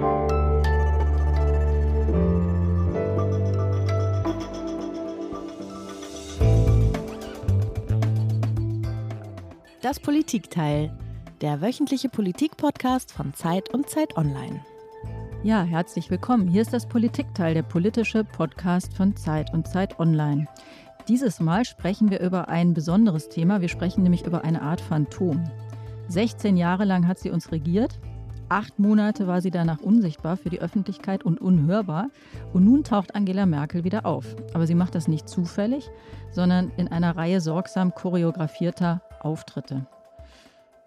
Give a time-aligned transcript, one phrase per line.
[0.00, 0.08] Das
[10.00, 10.96] Politikteil,
[11.42, 14.64] der wöchentliche Politik-Podcast von Zeit und Zeit Online.
[15.42, 16.48] Ja, herzlich willkommen.
[16.48, 20.46] Hier ist das Politikteil, der politische Podcast von Zeit und Zeit Online.
[21.08, 23.60] Dieses Mal sprechen wir über ein besonderes Thema.
[23.60, 25.50] Wir sprechen nämlich über eine Art Phantom.
[26.08, 27.98] 16 Jahre lang hat sie uns regiert.
[28.50, 32.08] Acht Monate war sie danach unsichtbar für die Öffentlichkeit und unhörbar.
[32.52, 34.34] Und nun taucht Angela Merkel wieder auf.
[34.54, 35.88] Aber sie macht das nicht zufällig,
[36.32, 39.86] sondern in einer Reihe sorgsam choreografierter Auftritte.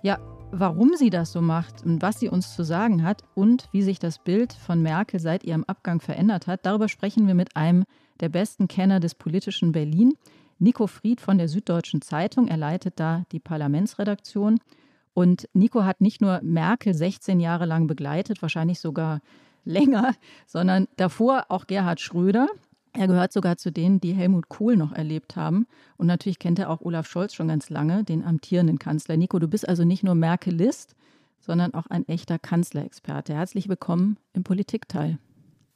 [0.02, 0.20] Ja,
[0.52, 3.98] warum sie das so macht und was sie uns zu sagen hat und wie sich
[3.98, 7.86] das Bild von Merkel seit ihrem Abgang verändert hat, darüber sprechen wir mit einem
[8.20, 10.16] der besten Kenner des politischen Berlin,
[10.60, 12.50] Nico Fried von der Süddeutschen Zeitung.
[12.50, 14.60] Er leitet da die Parlamentsredaktion.
[15.14, 19.22] Und Nico hat nicht nur Merkel 16 Jahre lang begleitet, wahrscheinlich sogar
[19.64, 20.16] länger,
[20.48, 22.48] sondern davor auch Gerhard Schröder,
[22.96, 25.66] er gehört sogar zu denen, die Helmut Kohl noch erlebt haben.
[25.98, 29.18] Und natürlich kennt er auch Olaf Scholz schon ganz lange, den amtierenden Kanzler.
[29.18, 30.96] Nico, du bist also nicht nur Merkelist,
[31.40, 33.34] sondern auch ein echter Kanzlerexperte.
[33.34, 35.18] Herzlich willkommen im Politikteil.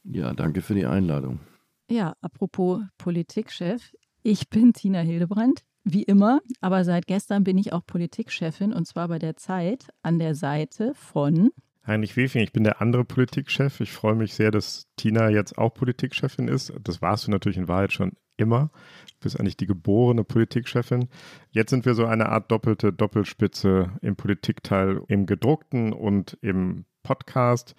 [0.04, 1.39] Ja, danke für die Einladung.
[1.89, 3.95] Ja, apropos Politikchef.
[4.22, 9.07] Ich bin Tina Hildebrand, wie immer, aber seit gestern bin ich auch Politikchefin und zwar
[9.07, 11.52] bei der Zeit an der Seite von
[11.88, 13.80] Heinrich Wefing, ich bin der andere Politikchef.
[13.80, 16.73] Ich freue mich sehr, dass Tina jetzt auch Politikchefin ist.
[16.83, 18.71] Das warst du natürlich in Wahrheit schon immer.
[19.08, 21.08] Du bist eigentlich die geborene Politikchefin.
[21.52, 27.73] Jetzt sind wir so eine Art doppelte Doppelspitze im Politikteil, im gedruckten und im Podcast.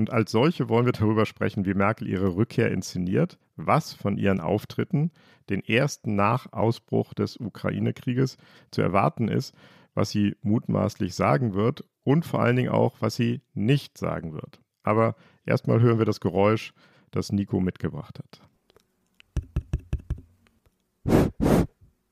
[0.00, 4.40] Und als solche wollen wir darüber sprechen, wie Merkel ihre Rückkehr inszeniert, was von ihren
[4.40, 5.10] Auftritten,
[5.50, 8.38] den ersten nach Ausbruch des Ukraine-Krieges,
[8.70, 9.54] zu erwarten ist,
[9.92, 14.62] was sie mutmaßlich sagen wird und vor allen Dingen auch, was sie nicht sagen wird.
[14.84, 16.72] Aber erstmal hören wir das Geräusch,
[17.10, 18.40] das Nico mitgebracht hat.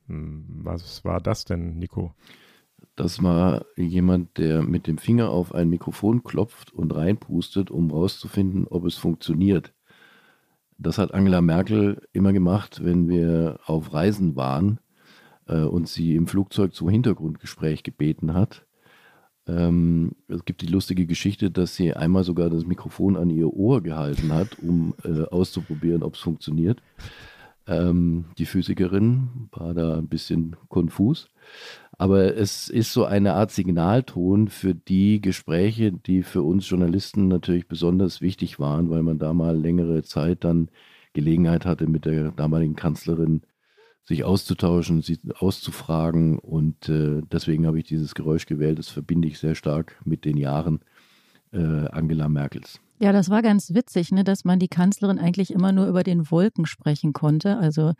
[0.05, 2.13] Hm, was war das denn, Nico?
[2.99, 8.67] Das war jemand, der mit dem Finger auf ein Mikrofon klopft und reinpustet, um herauszufinden,
[8.67, 9.73] ob es funktioniert.
[10.77, 14.81] Das hat Angela Merkel immer gemacht, wenn wir auf Reisen waren
[15.47, 18.65] äh, und sie im Flugzeug zum Hintergrundgespräch gebeten hat.
[19.47, 23.81] Ähm, es gibt die lustige Geschichte, dass sie einmal sogar das Mikrofon an ihr Ohr
[23.81, 26.81] gehalten hat, um äh, auszuprobieren, ob es funktioniert.
[27.65, 31.29] Ähm, die Physikerin war da ein bisschen konfus.
[31.99, 37.67] Aber es ist so eine Art Signalton für die Gespräche, die für uns Journalisten natürlich
[37.67, 40.69] besonders wichtig waren, weil man da mal längere Zeit dann
[41.11, 43.41] Gelegenheit hatte, mit der damaligen Kanzlerin
[44.05, 46.39] sich auszutauschen, sie auszufragen.
[46.39, 48.79] Und äh, deswegen habe ich dieses Geräusch gewählt.
[48.79, 50.79] Das verbinde ich sehr stark mit den Jahren
[51.51, 52.79] äh, Angela Merkels.
[53.01, 56.31] Ja, das war ganz witzig, ne, dass man die Kanzlerin eigentlich immer nur über den
[56.31, 57.57] Wolken sprechen konnte.
[57.57, 57.91] Also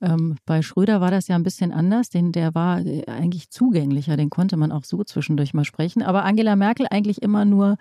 [0.00, 4.16] ähm, bei Schröder war das ja ein bisschen anders, denn der war äh, eigentlich zugänglicher,
[4.16, 6.02] den konnte man auch so zwischendurch mal sprechen.
[6.02, 7.76] Aber Angela Merkel eigentlich immer nur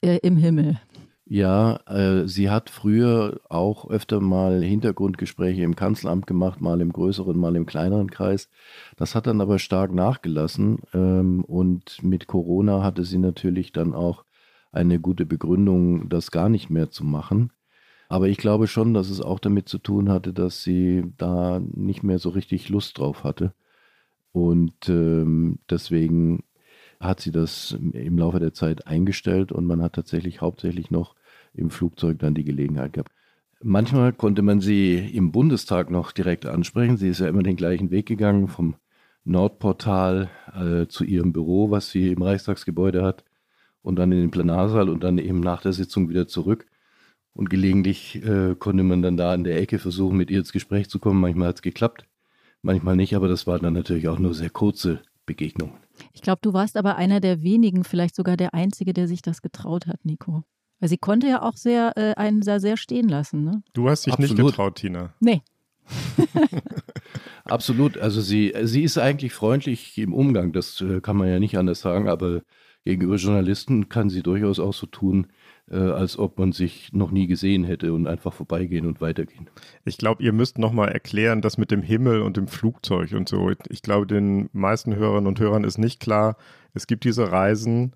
[0.00, 0.78] äh, im Himmel.
[1.30, 7.38] Ja, äh, sie hat früher auch öfter mal Hintergrundgespräche im Kanzleramt gemacht, mal im größeren,
[7.38, 8.48] mal im kleineren Kreis.
[8.96, 14.24] Das hat dann aber stark nachgelassen ähm, und mit Corona hatte sie natürlich dann auch
[14.72, 17.50] eine gute Begründung, das gar nicht mehr zu machen.
[18.08, 22.02] Aber ich glaube schon, dass es auch damit zu tun hatte, dass sie da nicht
[22.02, 23.52] mehr so richtig Lust drauf hatte.
[24.32, 26.44] Und ähm, deswegen
[27.00, 31.14] hat sie das im Laufe der Zeit eingestellt und man hat tatsächlich hauptsächlich noch
[31.54, 33.12] im Flugzeug dann die Gelegenheit gehabt.
[33.60, 36.96] Manchmal konnte man sie im Bundestag noch direkt ansprechen.
[36.96, 38.76] Sie ist ja immer den gleichen Weg gegangen vom
[39.24, 43.24] Nordportal äh, zu ihrem Büro, was sie im Reichstagsgebäude hat,
[43.82, 46.66] und dann in den Plenarsaal und dann eben nach der Sitzung wieder zurück.
[47.38, 50.90] Und gelegentlich äh, konnte man dann da in der Ecke versuchen, mit ihr ins Gespräch
[50.90, 51.20] zu kommen.
[51.20, 52.04] Manchmal hat es geklappt,
[52.62, 55.76] manchmal nicht, aber das waren dann natürlich auch nur sehr kurze Begegnungen.
[56.12, 59.40] Ich glaube, du warst aber einer der wenigen, vielleicht sogar der Einzige, der sich das
[59.40, 60.42] getraut hat, Nico.
[60.80, 63.44] Weil sie konnte ja auch sehr, äh, einen sehr, sehr stehen lassen.
[63.44, 63.62] Ne?
[63.72, 64.36] Du hast dich Absolut.
[64.36, 65.14] nicht getraut, Tina.
[65.20, 65.42] Nee.
[67.44, 67.98] Absolut.
[67.98, 71.82] Also sie, sie ist eigentlich freundlich im Umgang, das äh, kann man ja nicht anders
[71.82, 72.42] sagen, aber
[72.84, 75.28] gegenüber Journalisten kann sie durchaus auch so tun,
[75.70, 79.48] äh, als ob man sich noch nie gesehen hätte und einfach vorbeigehen und weitergehen.
[79.84, 83.50] Ich glaube, ihr müsst nochmal erklären, das mit dem Himmel und dem Flugzeug und so.
[83.68, 86.36] Ich glaube, den meisten Hörerinnen und Hörern ist nicht klar,
[86.74, 87.92] es gibt diese Reisen,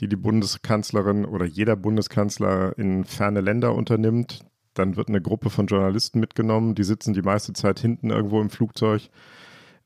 [0.00, 4.44] die die Bundeskanzlerin oder jeder Bundeskanzler in ferne Länder unternimmt.
[4.74, 8.50] Dann wird eine Gruppe von Journalisten mitgenommen, die sitzen die meiste Zeit hinten irgendwo im
[8.50, 9.10] Flugzeug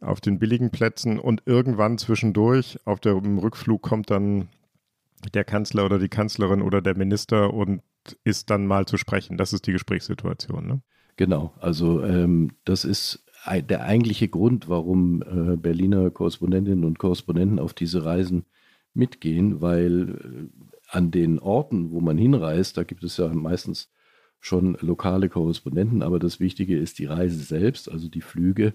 [0.00, 4.48] auf den billigen Plätzen und irgendwann zwischendurch auf dem Rückflug kommt dann
[5.34, 7.82] der Kanzler oder die Kanzlerin oder der Minister und
[8.24, 9.36] ist dann mal zu sprechen.
[9.36, 10.66] Das ist die Gesprächssituation.
[10.66, 10.80] Ne?
[11.16, 13.24] Genau, also ähm, das ist
[13.68, 18.44] der eigentliche Grund, warum äh, Berliner Korrespondentinnen und Korrespondenten auf diese Reisen
[18.92, 23.90] mitgehen, weil äh, an den Orten, wo man hinreist, da gibt es ja meistens
[24.40, 28.74] schon lokale Korrespondenten, aber das Wichtige ist die Reise selbst, also die Flüge,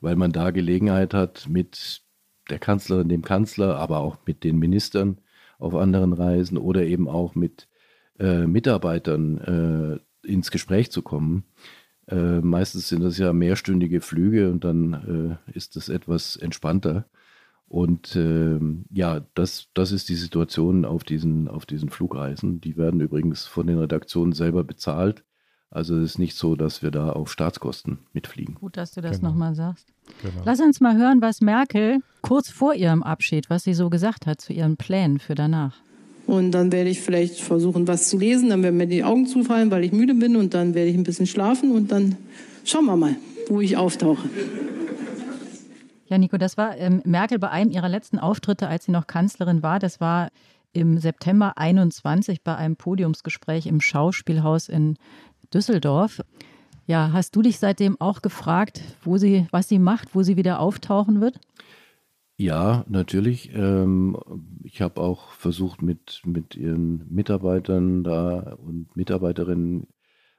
[0.00, 2.02] weil man da Gelegenheit hat, mit
[2.50, 5.18] der Kanzlerin, dem Kanzler, aber auch mit den Ministern
[5.64, 7.68] auf anderen Reisen oder eben auch mit
[8.18, 11.44] äh, Mitarbeitern äh, ins Gespräch zu kommen.
[12.06, 17.06] Äh, meistens sind das ja mehrstündige Flüge und dann äh, ist das etwas entspannter.
[17.66, 22.60] Und ähm, ja, das, das ist die Situation auf diesen, auf diesen Flugreisen.
[22.60, 25.24] Die werden übrigens von den Redaktionen selber bezahlt.
[25.74, 28.54] Also es ist nicht so, dass wir da auf Staatskosten mitfliegen.
[28.54, 29.30] Gut, dass du das genau.
[29.30, 29.88] nochmal sagst.
[30.22, 30.42] Genau.
[30.44, 34.40] Lass uns mal hören, was Merkel kurz vor ihrem Abschied, was sie so gesagt hat
[34.40, 35.74] zu ihren Plänen für danach.
[36.28, 38.50] Und dann werde ich vielleicht versuchen, was zu lesen.
[38.50, 40.36] Dann werden mir die Augen zufallen, weil ich müde bin.
[40.36, 41.72] Und dann werde ich ein bisschen schlafen.
[41.72, 42.16] Und dann
[42.64, 43.16] schauen wir mal,
[43.48, 44.30] wo ich auftauche.
[46.06, 49.64] Ja, Nico, das war ähm, Merkel bei einem ihrer letzten Auftritte, als sie noch Kanzlerin
[49.64, 49.80] war.
[49.80, 50.28] Das war
[50.72, 54.96] im September 21 bei einem Podiumsgespräch im Schauspielhaus in
[55.52, 56.22] Düsseldorf.
[56.86, 60.60] Ja, hast du dich seitdem auch gefragt, wo sie, was sie macht, wo sie wieder
[60.60, 61.40] auftauchen wird?
[62.36, 63.54] Ja, natürlich.
[63.54, 64.16] Ähm,
[64.64, 69.86] ich habe auch versucht, mit, mit ihren Mitarbeitern da und Mitarbeiterinnen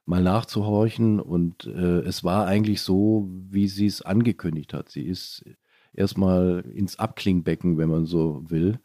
[0.05, 1.19] mal nachzuhorchen.
[1.19, 4.89] Und äh, es war eigentlich so, wie sie es angekündigt hat.
[4.89, 5.45] Sie ist
[5.93, 8.79] erstmal ins Abklingbecken, wenn man so will,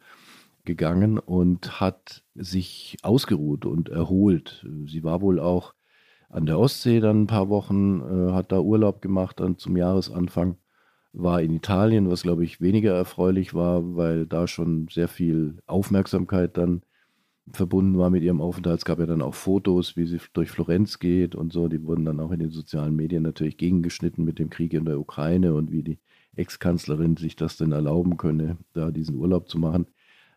[0.65, 4.67] gegangen und hat sich ausgeruht und erholt.
[4.87, 5.75] Sie war wohl auch
[6.31, 10.57] an der Ostsee dann ein paar Wochen, äh, hat da Urlaub gemacht dann zum Jahresanfang,
[11.13, 16.57] war in Italien, was glaube ich weniger erfreulich war, weil da schon sehr viel Aufmerksamkeit
[16.57, 16.83] dann
[17.53, 18.79] verbunden war mit ihrem Aufenthalt.
[18.79, 21.69] Es gab ja dann auch Fotos, wie sie durch Florenz geht und so.
[21.69, 25.01] Die wurden dann auch in den sozialen Medien natürlich gegengeschnitten mit dem Krieg in der
[25.01, 25.99] Ukraine und wie die
[26.37, 29.87] Ex-Kanzlerin sich das denn erlauben könne, da diesen Urlaub zu machen.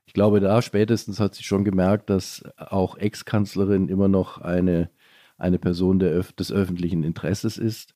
[0.06, 4.90] Ich glaube, da spätestens hat sie schon gemerkt, dass auch Ex-Kanzlerin immer noch eine,
[5.38, 7.96] eine Person der, des öffentlichen Interesses ist.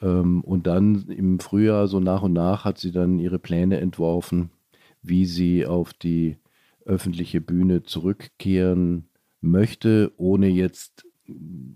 [0.00, 4.50] Ähm, und dann im Frühjahr, so nach und nach, hat sie dann ihre Pläne entworfen,
[5.02, 6.38] wie sie auf die
[6.84, 9.08] öffentliche Bühne zurückkehren
[9.40, 11.06] möchte, ohne jetzt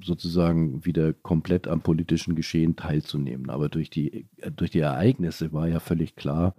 [0.03, 3.51] sozusagen wieder komplett am politischen Geschehen teilzunehmen.
[3.51, 6.55] Aber durch die, durch die Ereignisse war ja völlig klar,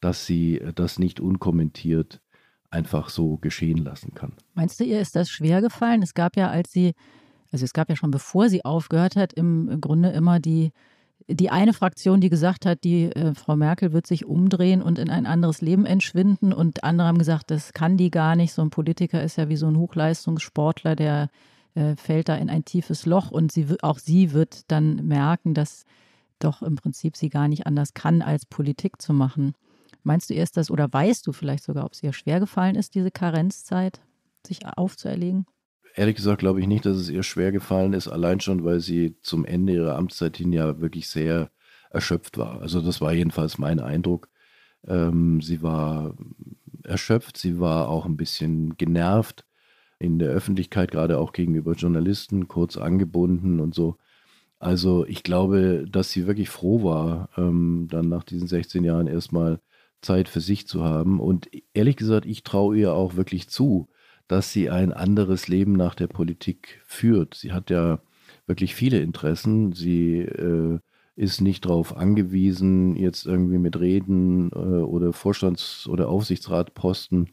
[0.00, 2.20] dass sie das nicht unkommentiert
[2.70, 4.32] einfach so geschehen lassen kann.
[4.54, 6.02] Meinst du, ihr ist das schwer gefallen?
[6.02, 6.92] Es gab ja, als sie,
[7.52, 10.72] also es gab ja schon bevor sie aufgehört hat, im Grunde immer die
[11.30, 15.10] die eine Fraktion, die gesagt hat, die äh, Frau Merkel wird sich umdrehen und in
[15.10, 18.54] ein anderes Leben entschwinden und andere haben gesagt, das kann die gar nicht.
[18.54, 21.28] So ein Politiker ist ja wie so ein Hochleistungssportler, der
[21.74, 25.84] äh, fällt da in ein tiefes Loch und sie, auch sie wird dann merken, dass
[26.38, 29.52] doch im Prinzip sie gar nicht anders kann, als Politik zu machen.
[30.04, 32.94] Meinst du erst das oder weißt du vielleicht sogar, ob es ihr schwer gefallen ist,
[32.94, 34.00] diese Karenzzeit
[34.46, 35.44] sich aufzuerlegen?
[35.98, 39.16] Ehrlich gesagt glaube ich nicht, dass es ihr schwer gefallen ist, allein schon, weil sie
[39.20, 41.50] zum Ende ihrer Amtszeit hin ja wirklich sehr
[41.90, 42.62] erschöpft war.
[42.62, 44.28] Also das war jedenfalls mein Eindruck.
[44.86, 46.14] Ähm, sie war
[46.84, 49.44] erschöpft, sie war auch ein bisschen genervt
[49.98, 53.96] in der Öffentlichkeit, gerade auch gegenüber Journalisten, kurz angebunden und so.
[54.60, 59.58] Also ich glaube, dass sie wirklich froh war, ähm, dann nach diesen 16 Jahren erstmal
[60.00, 61.18] Zeit für sich zu haben.
[61.18, 63.88] Und ehrlich gesagt, ich traue ihr auch wirklich zu,
[64.28, 67.34] dass sie ein anderes Leben nach der Politik führt.
[67.34, 68.00] Sie hat ja
[68.46, 69.72] wirklich viele Interessen.
[69.72, 70.78] Sie äh,
[71.16, 77.30] ist nicht darauf angewiesen, jetzt irgendwie mit Reden äh, oder Vorstands- oder Aufsichtsratposten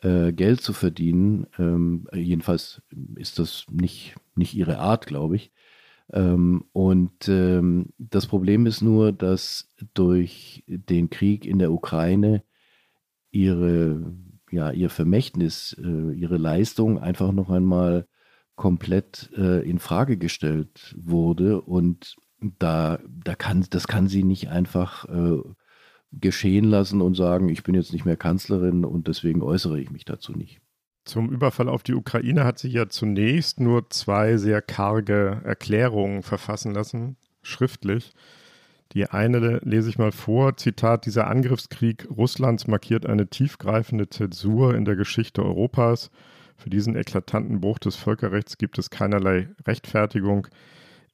[0.00, 1.46] äh, Geld zu verdienen.
[1.58, 2.82] Ähm, jedenfalls
[3.16, 5.52] ist das nicht, nicht ihre Art, glaube ich.
[6.12, 12.42] Ähm, und ähm, das Problem ist nur, dass durch den Krieg in der Ukraine
[13.30, 14.14] ihre
[14.52, 18.06] ja, ihr Vermächtnis, äh, ihre Leistung einfach noch einmal
[18.54, 21.62] komplett äh, in Frage gestellt wurde.
[21.62, 25.38] Und da, da kann, das kann sie nicht einfach äh,
[26.12, 30.04] geschehen lassen und sagen, ich bin jetzt nicht mehr Kanzlerin und deswegen äußere ich mich
[30.04, 30.60] dazu nicht.
[31.04, 36.72] Zum Überfall auf die Ukraine hat sie ja zunächst nur zwei sehr karge Erklärungen verfassen
[36.72, 38.12] lassen, schriftlich.
[38.94, 40.56] Die eine lese ich mal vor.
[40.56, 46.10] Zitat, dieser Angriffskrieg Russlands markiert eine tiefgreifende Zäsur in der Geschichte Europas.
[46.56, 50.46] Für diesen eklatanten Bruch des Völkerrechts gibt es keinerlei Rechtfertigung.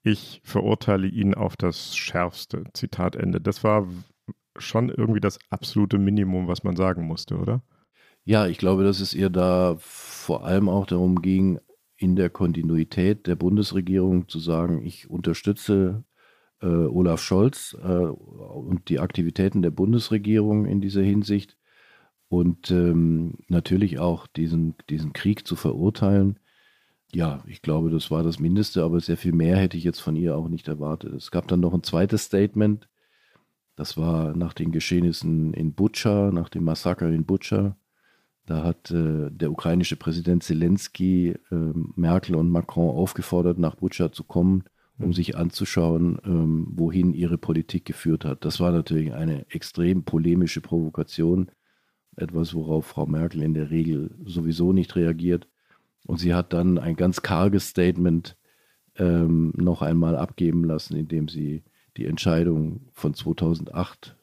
[0.02, 2.64] Ich verurteile ihn auf das Schärfste.
[2.74, 3.40] Zitat Ende.
[3.40, 3.86] Das war
[4.56, 7.62] schon irgendwie das absolute Minimum, was man sagen musste, oder?
[8.24, 11.60] Ja, ich glaube, dass es ihr da vor allem auch darum ging,
[11.96, 16.04] in der Kontinuität der Bundesregierung zu sagen, ich unterstütze
[16.62, 21.56] äh, Olaf Scholz äh, und die Aktivitäten der Bundesregierung in dieser Hinsicht
[22.28, 26.38] und ähm, natürlich auch diesen, diesen Krieg zu verurteilen.
[27.14, 30.14] Ja, ich glaube, das war das Mindeste, aber sehr viel mehr hätte ich jetzt von
[30.14, 31.14] ihr auch nicht erwartet.
[31.14, 32.88] Es gab dann noch ein zweites Statement,
[33.78, 37.76] das war nach den Geschehnissen in Butscha, nach dem Massaker in Butscha.
[38.44, 44.24] Da hat äh, der ukrainische Präsident Zelensky äh, Merkel und Macron aufgefordert, nach Butscha zu
[44.24, 44.64] kommen,
[44.98, 48.44] um sich anzuschauen, ähm, wohin ihre Politik geführt hat.
[48.44, 51.50] Das war natürlich eine extrem polemische Provokation
[52.16, 55.48] etwas, worauf Frau Merkel in der Regel sowieso nicht reagiert.
[56.06, 58.36] Und sie hat dann ein ganz karges Statement
[58.96, 61.62] ähm, noch einmal abgeben lassen, indem sie
[61.96, 64.16] die Entscheidung von 2008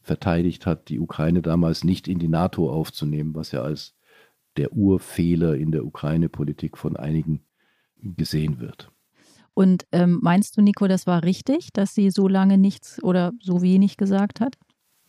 [0.00, 3.94] verteidigt hat, die Ukraine damals nicht in die NATO aufzunehmen, was ja als
[4.56, 7.42] der Urfehler in der Ukraine-Politik von einigen
[8.02, 8.90] gesehen wird.
[9.58, 13.60] Und ähm, meinst du, Nico, das war richtig, dass sie so lange nichts oder so
[13.60, 14.54] wenig gesagt hat?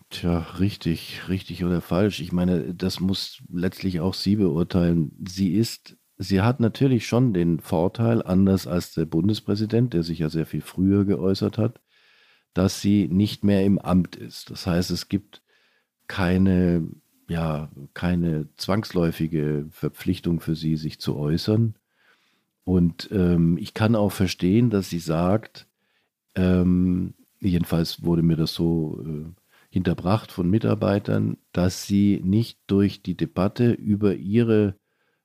[0.09, 2.19] Tja, richtig, richtig oder falsch.
[2.19, 5.11] Ich meine, das muss letztlich auch sie beurteilen.
[5.23, 10.29] Sie ist, sie hat natürlich schon den Vorteil, anders als der Bundespräsident, der sich ja
[10.29, 11.79] sehr viel früher geäußert hat,
[12.55, 14.49] dass sie nicht mehr im Amt ist.
[14.49, 15.43] Das heißt, es gibt
[16.07, 16.89] keine,
[17.27, 21.75] ja, keine zwangsläufige Verpflichtung für sie, sich zu äußern.
[22.69, 25.67] Und ähm, ich kann auch verstehen, dass sie sagt,
[26.35, 29.25] ähm, jedenfalls wurde mir das so äh,
[29.71, 34.75] hinterbracht von Mitarbeitern, dass sie nicht durch die Debatte über ihre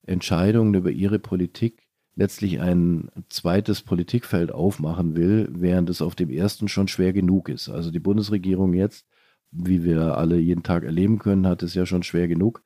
[0.06, 1.86] Entscheidungen, über ihre Politik
[2.16, 7.68] letztlich ein zweites Politikfeld aufmachen will, während es auf dem ersten schon schwer genug ist.
[7.68, 9.06] Also die Bundesregierung jetzt,
[9.50, 12.62] wie wir alle jeden Tag erleben können, hat es ja schon schwer genug,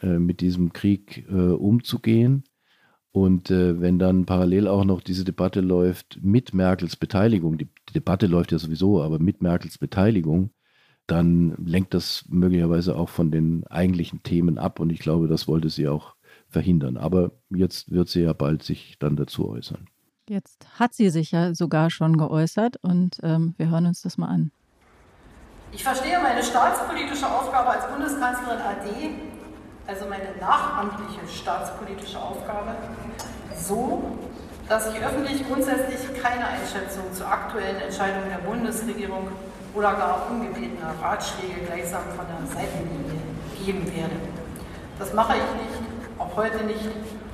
[0.00, 2.44] äh, mit diesem Krieg äh, umzugehen.
[3.12, 7.92] Und äh, wenn dann parallel auch noch diese Debatte läuft mit Merkels Beteiligung, die, die
[7.94, 10.50] Debatte läuft ja sowieso, aber mit Merkels Beteiligung,
[11.06, 14.78] dann lenkt das möglicherweise auch von den eigentlichen Themen ab.
[14.78, 16.14] Und ich glaube, das wollte sie auch
[16.48, 16.96] verhindern.
[16.96, 19.88] Aber jetzt wird sie ja bald sich dann dazu äußern.
[20.28, 24.28] Jetzt hat sie sich ja sogar schon geäußert und ähm, wir hören uns das mal
[24.28, 24.52] an.
[25.72, 29.29] Ich verstehe meine staatspolitische Aufgabe als Bundeskanzlerin AD,
[29.86, 32.74] also meine nachamtliche staatspolitische Aufgabe,
[33.56, 34.18] so,
[34.68, 39.28] dass ich öffentlich grundsätzlich keine Einschätzung zu aktuellen Entscheidungen der Bundesregierung
[39.74, 43.20] oder gar ungebetene Ratschläge gleichsam von der Seitenlinie
[43.64, 44.16] geben werde.
[44.98, 46.84] Das mache ich nicht, auch heute nicht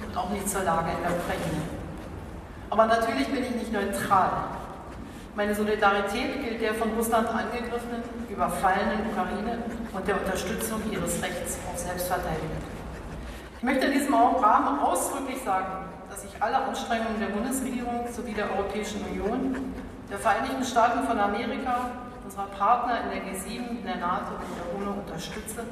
[0.07, 1.63] und auch nicht zur Lage in der Ukraine.
[2.71, 4.31] Aber natürlich bin ich nicht neutral.
[5.37, 9.59] Meine Solidarität gilt der von Russland angegriffenen, überfallenen Ukraine
[9.93, 12.57] und der Unterstützung ihres Rechts auf Selbstverteidigung.
[13.59, 18.51] Ich möchte in diesem Rahmen ausdrücklich sagen, dass ich alle Anstrengungen der Bundesregierung sowie der
[18.51, 19.75] Europäischen Union,
[20.11, 21.91] der Vereinigten Staaten von Amerika
[22.25, 25.65] unserer Partner in der G7, in der NATO und der UNO unterstütze,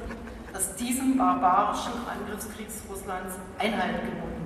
[0.53, 4.44] dass diesem barbarischen Angriffskrieg Russlands Einhalt geboten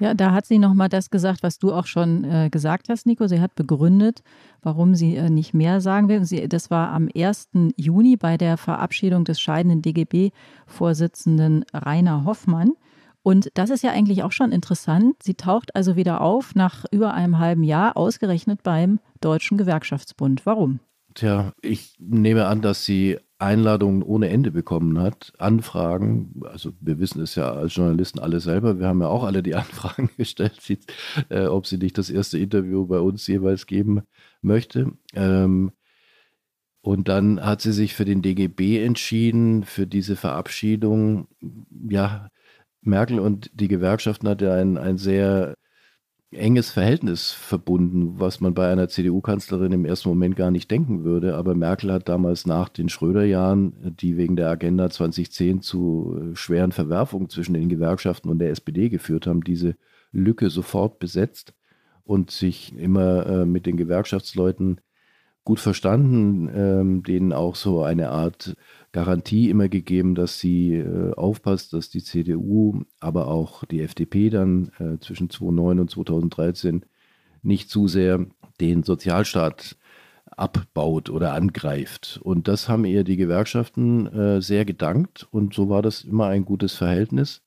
[0.00, 3.26] Ja, da hat sie nochmal das gesagt, was du auch schon äh, gesagt hast, Nico.
[3.26, 4.22] Sie hat begründet,
[4.62, 6.24] warum sie äh, nicht mehr sagen will.
[6.24, 7.50] Sie, das war am 1.
[7.76, 12.72] Juni bei der Verabschiedung des scheidenden DGB-Vorsitzenden Rainer Hoffmann.
[13.22, 15.22] Und das ist ja eigentlich auch schon interessant.
[15.22, 20.46] Sie taucht also wieder auf nach über einem halben Jahr, ausgerechnet beim Deutschen Gewerkschaftsbund.
[20.46, 20.80] Warum?
[21.14, 26.42] Tja, ich nehme an, dass sie Einladungen ohne Ende bekommen hat, Anfragen.
[26.44, 28.78] Also wir wissen es ja als Journalisten alle selber.
[28.78, 30.60] Wir haben ja auch alle die Anfragen gestellt,
[31.30, 34.02] äh, ob sie nicht das erste Interview bei uns jeweils geben
[34.42, 34.92] möchte.
[35.14, 35.72] Ähm,
[36.82, 41.28] und dann hat sie sich für den DGB entschieden, für diese Verabschiedung.
[41.88, 42.28] Ja,
[42.82, 45.56] Merkel und die Gewerkschaften hat ja ein, ein sehr
[46.32, 51.36] enges Verhältnis verbunden, was man bei einer CDU-Kanzlerin im ersten Moment gar nicht denken würde.
[51.36, 56.72] Aber Merkel hat damals nach den Schröder-Jahren, die wegen der Agenda 2010 zu äh, schweren
[56.72, 59.76] Verwerfungen zwischen den Gewerkschaften und der SPD geführt haben, diese
[60.12, 61.52] Lücke sofort besetzt
[62.04, 64.80] und sich immer äh, mit den Gewerkschaftsleuten
[65.44, 68.54] gut verstanden, ähm, denen auch so eine Art
[68.92, 74.72] Garantie immer gegeben, dass sie äh, aufpasst, dass die CDU, aber auch die FDP dann
[74.78, 76.84] äh, zwischen 2009 und 2013
[77.42, 78.26] nicht zu sehr
[78.60, 79.76] den Sozialstaat
[80.26, 82.20] abbaut oder angreift.
[82.22, 86.44] Und das haben ihr die Gewerkschaften äh, sehr gedankt und so war das immer ein
[86.44, 87.42] gutes Verhältnis.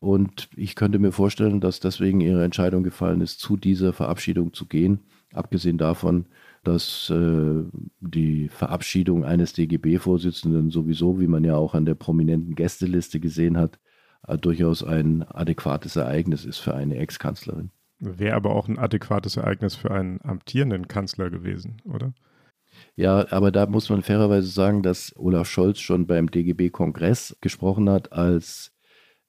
[0.00, 4.66] Und ich könnte mir vorstellen, dass deswegen ihre Entscheidung gefallen ist, zu dieser Verabschiedung zu
[4.66, 5.00] gehen.
[5.32, 6.26] Abgesehen davon,
[6.64, 7.64] dass äh,
[8.00, 13.78] die Verabschiedung eines DGB-Vorsitzenden sowieso, wie man ja auch an der prominenten Gästeliste gesehen hat,
[14.26, 17.70] äh, durchaus ein adäquates Ereignis ist für eine Ex-Kanzlerin.
[18.00, 22.12] Wäre aber auch ein adäquates Ereignis für einen amtierenden Kanzler gewesen, oder?
[22.94, 28.12] Ja, aber da muss man fairerweise sagen, dass Olaf Scholz schon beim DGB-Kongress gesprochen hat,
[28.12, 28.72] als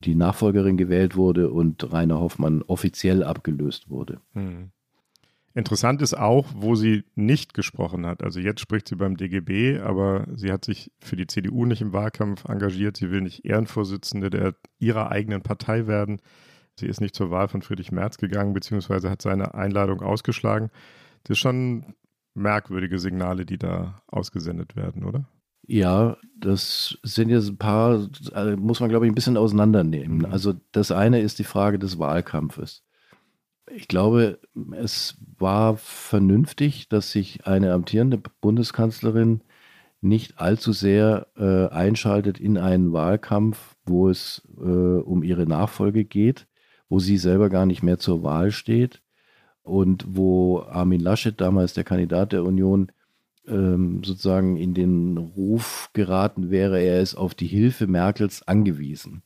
[0.03, 4.21] die Nachfolgerin gewählt wurde und Rainer Hoffmann offiziell abgelöst wurde.
[4.33, 4.71] Hm.
[5.55, 8.23] Interessant ist auch, wo sie nicht gesprochen hat.
[8.23, 11.91] Also jetzt spricht sie beim DGB, aber sie hat sich für die CDU nicht im
[11.91, 12.97] Wahlkampf engagiert.
[12.97, 16.21] Sie will nicht Ehrenvorsitzende der ihrer eigenen Partei werden.
[16.79, 20.69] Sie ist nicht zur Wahl von Friedrich Merz gegangen, beziehungsweise hat seine Einladung ausgeschlagen.
[21.23, 21.95] Das ist schon
[22.35, 25.25] merkwürdige Signale, die da ausgesendet werden, oder?
[25.67, 30.19] Ja, das sind jetzt ein paar, also muss man glaube ich ein bisschen auseinandernehmen.
[30.19, 30.25] Mhm.
[30.25, 32.83] Also das eine ist die Frage des Wahlkampfes.
[33.75, 34.39] Ich glaube,
[34.71, 39.41] es war vernünftig, dass sich eine amtierende Bundeskanzlerin
[40.01, 46.47] nicht allzu sehr äh, einschaltet in einen Wahlkampf, wo es äh, um ihre Nachfolge geht,
[46.88, 49.01] wo sie selber gar nicht mehr zur Wahl steht
[49.61, 52.91] und wo Armin Laschet, damals der Kandidat der Union,
[53.47, 59.23] ähm, sozusagen in den Ruf geraten wäre, er ist auf die Hilfe Merkels angewiesen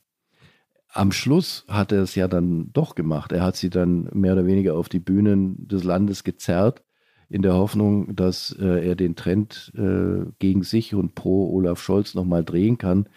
[0.94, 3.32] am Schluss hat er es ja dann doch gemacht.
[3.32, 6.82] Er hat sie dann mehr oder weniger auf die Bühnen des Landes gezerrt,
[7.28, 12.14] in der Hoffnung, dass äh, er den Trend äh, gegen sich und pro Olaf Scholz
[12.14, 13.08] nochmal drehen kann.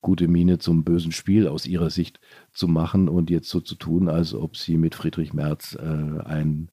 [0.00, 2.20] gute Miene zum bösen Spiel aus ihrer Sicht
[2.52, 6.70] zu machen und jetzt so zu tun, als ob sie mit Friedrich Merz äh, ein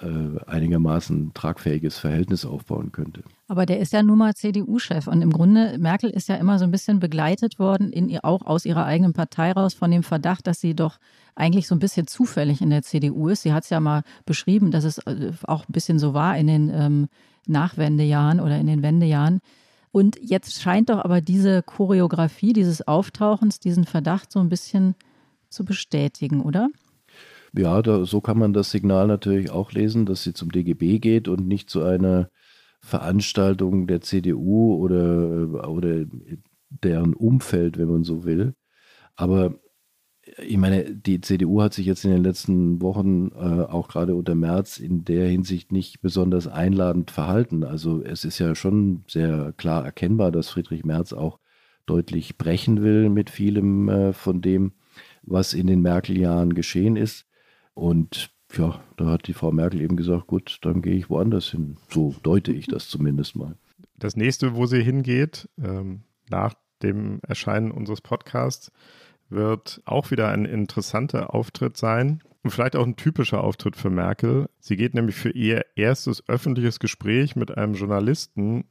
[0.00, 3.24] äh, einigermaßen tragfähiges Verhältnis aufbauen könnte.
[3.48, 6.64] Aber der ist ja nun mal CDU-Chef und im Grunde, Merkel ist ja immer so
[6.64, 10.46] ein bisschen begleitet worden, in ihr, auch aus ihrer eigenen Partei raus, von dem Verdacht,
[10.46, 10.98] dass sie doch
[11.34, 13.42] eigentlich so ein bisschen zufällig in der CDU ist.
[13.42, 16.46] Sie hat es ja mal beschrieben, dass es äh, auch ein bisschen so war in
[16.46, 17.08] den ähm,
[17.46, 19.40] Nachwendejahren oder in den Wendejahren.
[19.90, 24.94] Und jetzt scheint doch aber diese Choreografie dieses Auftauchens, diesen Verdacht so ein bisschen
[25.48, 26.68] zu bestätigen, oder?
[27.56, 31.28] Ja, da, so kann man das Signal natürlich auch lesen, dass sie zum DGB geht
[31.28, 32.28] und nicht zu einer
[32.80, 36.04] Veranstaltung der CDU oder, oder
[36.70, 38.54] deren Umfeld, wenn man so will.
[39.16, 39.54] Aber
[40.36, 44.34] ich meine, die CDU hat sich jetzt in den letzten Wochen, äh, auch gerade unter
[44.34, 47.64] März, in der Hinsicht nicht besonders einladend verhalten.
[47.64, 51.38] Also es ist ja schon sehr klar erkennbar, dass Friedrich Merz auch
[51.86, 54.72] deutlich brechen will mit vielem äh, von dem,
[55.22, 57.26] was in den Merkel-Jahren geschehen ist.
[57.74, 61.76] Und ja, da hat die Frau Merkel eben gesagt, gut, dann gehe ich woanders hin.
[61.90, 63.56] So deute ich das zumindest mal.
[63.96, 68.70] Das nächste, wo sie hingeht, ähm, nach dem Erscheinen unseres Podcasts,
[69.28, 74.48] wird auch wieder ein interessanter Auftritt sein und vielleicht auch ein typischer Auftritt für Merkel.
[74.60, 78.64] Sie geht nämlich für ihr erstes öffentliches Gespräch mit einem Journalisten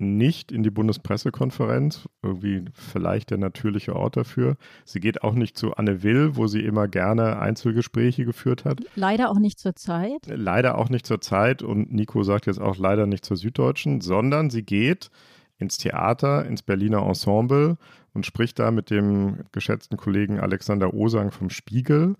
[0.00, 4.56] nicht in die Bundespressekonferenz, irgendwie vielleicht der natürliche Ort dafür.
[4.84, 8.80] Sie geht auch nicht zu Anne Will, wo sie immer gerne Einzelgespräche geführt hat.
[8.94, 10.26] Leider auch nicht zur Zeit.
[10.26, 14.48] Leider auch nicht zur Zeit und Nico sagt jetzt auch leider nicht zur Süddeutschen, sondern
[14.48, 15.10] sie geht
[15.58, 17.76] ins Theater, ins Berliner Ensemble
[18.14, 22.16] und spricht da mit dem geschätzten Kollegen Alexander Osang vom Spiegel,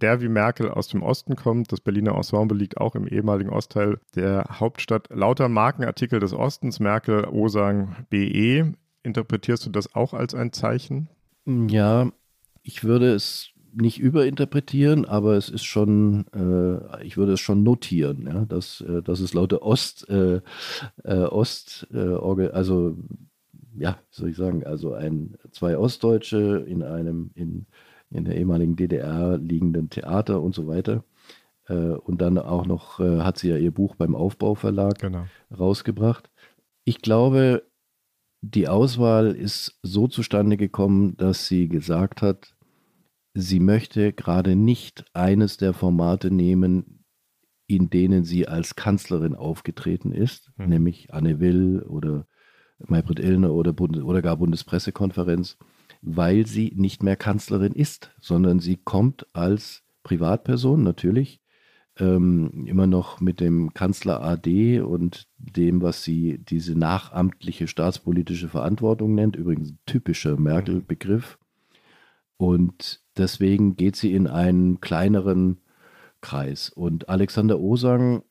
[0.00, 1.72] der wie Merkel aus dem Osten kommt.
[1.72, 5.08] Das Berliner Ensemble liegt auch im ehemaligen Ostteil der Hauptstadt.
[5.10, 8.74] Lauter Markenartikel des Ostens, Merkel, Osang, BE.
[9.02, 11.08] Interpretierst du das auch als ein Zeichen?
[11.46, 12.10] Ja,
[12.62, 18.26] ich würde es nicht überinterpretieren, aber es ist schon, äh, ich würde es schon notieren,
[18.26, 20.40] ja, dass, äh, dass es lauter Ost, äh,
[21.04, 22.96] äh Ost, äh, also
[23.78, 27.66] ja, soll ich sagen, also ein, zwei Ostdeutsche in einem, in,
[28.10, 31.04] in der ehemaligen DDR liegenden Theater und so weiter.
[31.68, 35.26] Äh, und dann auch noch äh, hat sie ja ihr Buch beim Aufbauverlag genau.
[35.56, 36.30] rausgebracht.
[36.84, 37.64] Ich glaube,
[38.42, 42.54] die Auswahl ist so zustande gekommen, dass sie gesagt hat,
[43.34, 47.04] sie möchte gerade nicht eines der Formate nehmen,
[47.66, 50.68] in denen sie als Kanzlerin aufgetreten ist, mhm.
[50.68, 52.26] nämlich Anne Will oder
[52.78, 55.56] Maybrit Illner oder, Bund oder gar Bundespressekonferenz,
[56.02, 61.40] weil sie nicht mehr Kanzlerin ist, sondern sie kommt als Privatperson natürlich
[61.98, 69.14] ähm, immer noch mit dem Kanzler AD und dem, was sie diese nachamtliche staatspolitische Verantwortung
[69.14, 71.38] nennt, übrigens ein typischer Merkel-Begriff.
[72.36, 75.58] Und deswegen geht sie in einen kleineren
[76.20, 76.68] Kreis.
[76.68, 78.22] Und Alexander Osang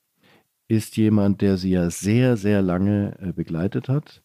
[0.68, 4.22] ist jemand, der sie ja sehr, sehr lange äh, begleitet hat.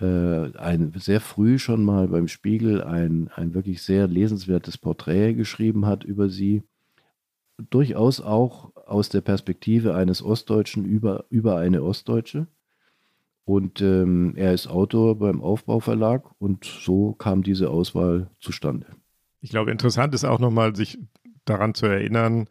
[0.00, 5.86] Äh, ein, sehr früh schon mal beim Spiegel ein, ein wirklich sehr lesenswertes Porträt geschrieben
[5.86, 6.62] hat über sie.
[7.68, 12.46] Durchaus auch aus der Perspektive eines Ostdeutschen über, über eine Ostdeutsche.
[13.44, 18.86] Und ähm, er ist Autor beim Aufbauverlag und so kam diese Auswahl zustande.
[19.40, 20.98] Ich glaube, interessant ist auch nochmal, sich
[21.44, 22.48] daran zu erinnern,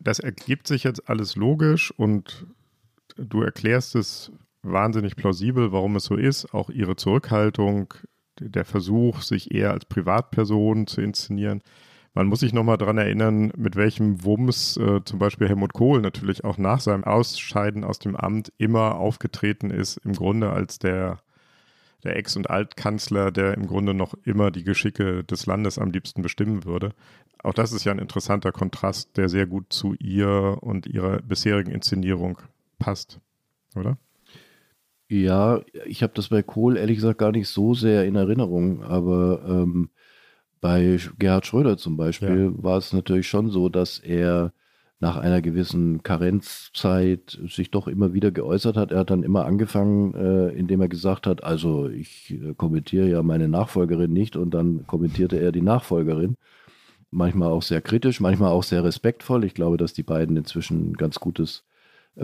[0.00, 2.46] das ergibt sich jetzt alles logisch und
[3.16, 6.52] du erklärst es wahnsinnig plausibel, warum es so ist.
[6.54, 7.94] Auch ihre Zurückhaltung,
[8.40, 11.62] der Versuch, sich eher als Privatperson zu inszenieren.
[12.14, 16.42] Man muss sich nochmal daran erinnern, mit welchem Wumms äh, zum Beispiel Helmut Kohl natürlich
[16.42, 21.20] auch nach seinem Ausscheiden aus dem Amt immer aufgetreten ist, im Grunde als der,
[22.02, 26.22] der Ex- und Altkanzler, der im Grunde noch immer die Geschicke des Landes am liebsten
[26.22, 26.92] bestimmen würde.
[27.44, 31.70] Auch das ist ja ein interessanter Kontrast, der sehr gut zu ihr und ihrer bisherigen
[31.70, 32.40] Inszenierung
[32.80, 33.20] passt,
[33.76, 33.96] oder?
[35.08, 39.42] Ja, ich habe das bei Kohl ehrlich gesagt gar nicht so sehr in Erinnerung, aber
[39.48, 39.90] ähm,
[40.60, 42.62] bei Gerhard Schröder zum Beispiel ja.
[42.62, 44.52] war es natürlich schon so, dass er
[45.00, 48.90] nach einer gewissen Karenzzeit sich doch immer wieder geäußert hat.
[48.90, 53.22] Er hat dann immer angefangen, äh, indem er gesagt hat, also ich äh, kommentiere ja
[53.22, 56.34] meine Nachfolgerin nicht und dann kommentierte er die Nachfolgerin
[57.10, 59.44] manchmal auch sehr kritisch, manchmal auch sehr respektvoll.
[59.44, 61.64] Ich glaube, dass die beiden inzwischen ein ganz gutes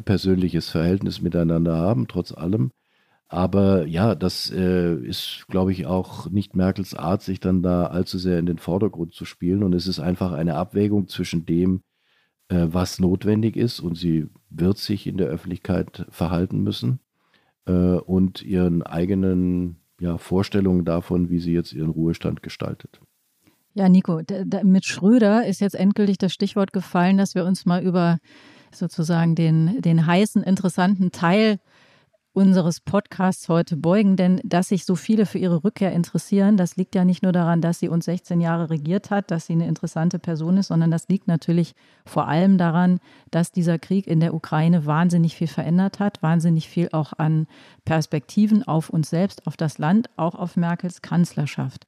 [0.02, 2.70] persönliches Verhältnis miteinander haben, trotz allem.
[3.28, 8.18] Aber ja, das äh, ist, glaube ich, auch nicht Merkels Art, sich dann da allzu
[8.18, 9.62] sehr in den Vordergrund zu spielen.
[9.62, 11.82] Und es ist einfach eine Abwägung zwischen dem,
[12.48, 17.00] äh, was notwendig ist, und sie wird sich in der Öffentlichkeit verhalten müssen,
[17.66, 23.00] äh, und ihren eigenen ja, Vorstellungen davon, wie sie jetzt ihren Ruhestand gestaltet.
[23.74, 24.20] Ja, Nico,
[24.62, 28.18] mit Schröder ist jetzt endgültig das Stichwort gefallen, dass wir uns mal über
[28.76, 31.58] sozusagen den, den heißen, interessanten Teil
[32.34, 36.96] unseres Podcasts heute beugen, denn dass sich so viele für ihre Rückkehr interessieren, das liegt
[36.96, 40.18] ja nicht nur daran, dass sie uns 16 Jahre regiert hat, dass sie eine interessante
[40.18, 42.98] Person ist, sondern das liegt natürlich vor allem daran,
[43.30, 47.46] dass dieser Krieg in der Ukraine wahnsinnig viel verändert hat, wahnsinnig viel auch an
[47.84, 51.86] Perspektiven auf uns selbst, auf das Land, auch auf Merkels Kanzlerschaft.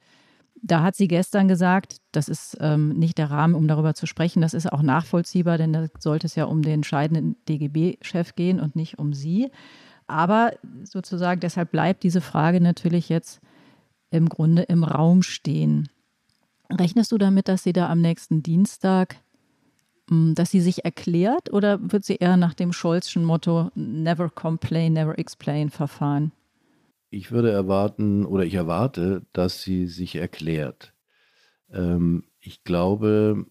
[0.63, 4.41] Da hat sie gestern gesagt, das ist ähm, nicht der Rahmen, um darüber zu sprechen.
[4.41, 8.75] Das ist auch nachvollziehbar, denn da sollte es ja um den scheidenden DGB-Chef gehen und
[8.75, 9.51] nicht um sie.
[10.07, 10.53] Aber
[10.85, 13.41] sozusagen deshalb bleibt diese Frage natürlich jetzt
[14.11, 15.89] im Grunde im Raum stehen.
[16.71, 19.17] Rechnest du damit, dass sie da am nächsten Dienstag,
[20.09, 24.93] hm, dass sie sich erklärt oder wird sie eher nach dem Scholzschen Motto Never Complain,
[24.93, 26.33] Never Explain verfahren?
[27.11, 30.93] Ich würde erwarten oder ich erwarte, dass sie sich erklärt.
[31.71, 33.47] Ähm, ich glaube,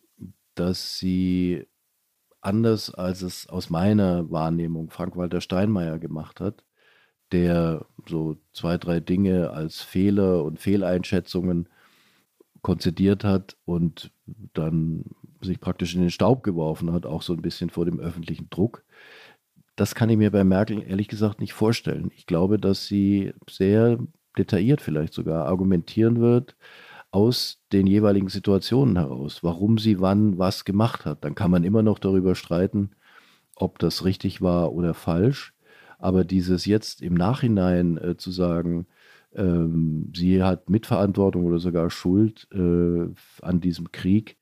[0.55, 1.67] dass sie
[2.41, 6.63] anders, als es aus meiner Wahrnehmung Frank-Walter Steinmeier gemacht hat,
[7.31, 11.67] der so zwei, drei Dinge als Fehler und Fehleinschätzungen
[12.61, 14.11] konzidiert hat und
[14.53, 15.05] dann
[15.41, 18.84] sich praktisch in den Staub geworfen hat, auch so ein bisschen vor dem öffentlichen Druck.
[19.75, 22.11] Das kann ich mir bei Merkel ehrlich gesagt nicht vorstellen.
[22.15, 23.99] Ich glaube, dass sie sehr
[24.37, 26.55] detailliert vielleicht sogar argumentieren wird
[27.11, 31.23] aus den jeweiligen Situationen heraus, warum sie wann was gemacht hat.
[31.23, 32.91] Dann kann man immer noch darüber streiten,
[33.55, 35.53] ob das richtig war oder falsch.
[35.97, 38.87] Aber dieses jetzt im Nachhinein äh, zu sagen,
[39.33, 43.07] ähm, sie hat Mitverantwortung oder sogar Schuld äh,
[43.41, 44.37] an diesem Krieg,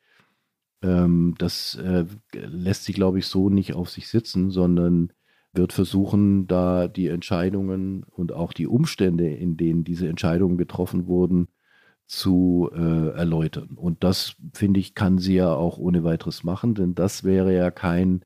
[0.82, 5.14] ähm, das äh, lässt sie, glaube ich, so nicht auf sich sitzen, sondern
[5.54, 11.48] wird versuchen, da die Entscheidungen und auch die Umstände, in denen diese Entscheidungen getroffen wurden,
[12.08, 13.72] zu äh, erläutern.
[13.76, 17.72] Und das, finde ich, kann sie ja auch ohne weiteres machen, denn das wäre ja
[17.72, 18.24] kein,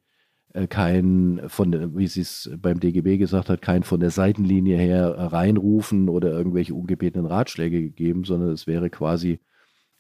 [0.54, 5.16] äh, kein von wie sie es beim DGB gesagt hat, kein von der Seitenlinie her
[5.18, 9.40] reinrufen oder irgendwelche ungebetenen Ratschläge gegeben, sondern es wäre quasi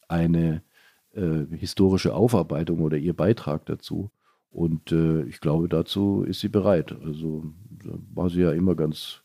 [0.07, 0.63] eine
[1.13, 4.11] äh, historische Aufarbeitung oder ihr Beitrag dazu.
[4.57, 6.91] Und äh, ich glaube, dazu ist sie bereit.
[7.05, 7.53] Also
[8.11, 9.21] war sie ja immer ganz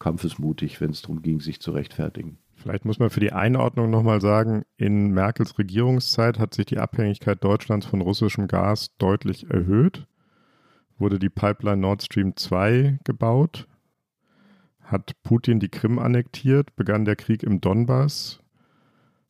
[0.00, 2.38] kampfesmutig, wenn es darum ging, sich zu rechtfertigen.
[2.56, 7.44] Vielleicht muss man für die Einordnung nochmal sagen, in Merkels Regierungszeit hat sich die Abhängigkeit
[7.44, 10.08] Deutschlands von russischem Gas deutlich erhöht.
[10.98, 13.68] wurde die Pipeline Nord Stream 2 gebaut,
[14.80, 18.40] hat Putin die Krim annektiert, begann der Krieg im Donbass,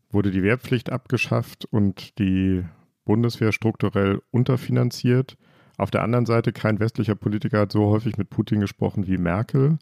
[0.08, 2.64] wurde die Wehrpflicht abgeschafft und die
[3.06, 5.38] Bundeswehr strukturell unterfinanziert.
[5.78, 9.78] Auf der anderen Seite, kein westlicher Politiker hat so häufig mit Putin gesprochen wie Merkel.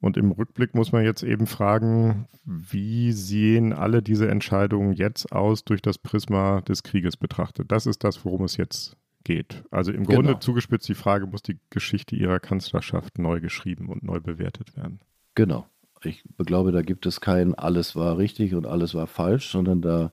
[0.00, 5.64] Und im Rückblick muss man jetzt eben fragen, wie sehen alle diese Entscheidungen jetzt aus
[5.64, 7.70] durch das Prisma des Krieges betrachtet?
[7.72, 9.64] Das ist das, worum es jetzt geht.
[9.70, 10.38] Also im Grunde genau.
[10.38, 15.00] zugespitzt die Frage, muss die Geschichte ihrer Kanzlerschaft neu geschrieben und neu bewertet werden?
[15.34, 15.66] Genau.
[16.04, 20.12] Ich glaube, da gibt es kein alles war richtig und alles war falsch, sondern da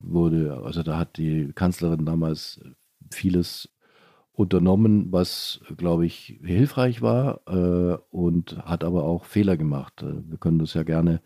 [0.00, 2.60] wurde, also da hat die Kanzlerin damals
[3.10, 3.68] vieles
[4.32, 10.02] unternommen, was, glaube ich, hilfreich war äh, und hat aber auch Fehler gemacht.
[10.02, 11.20] Äh, wir können das ja gerne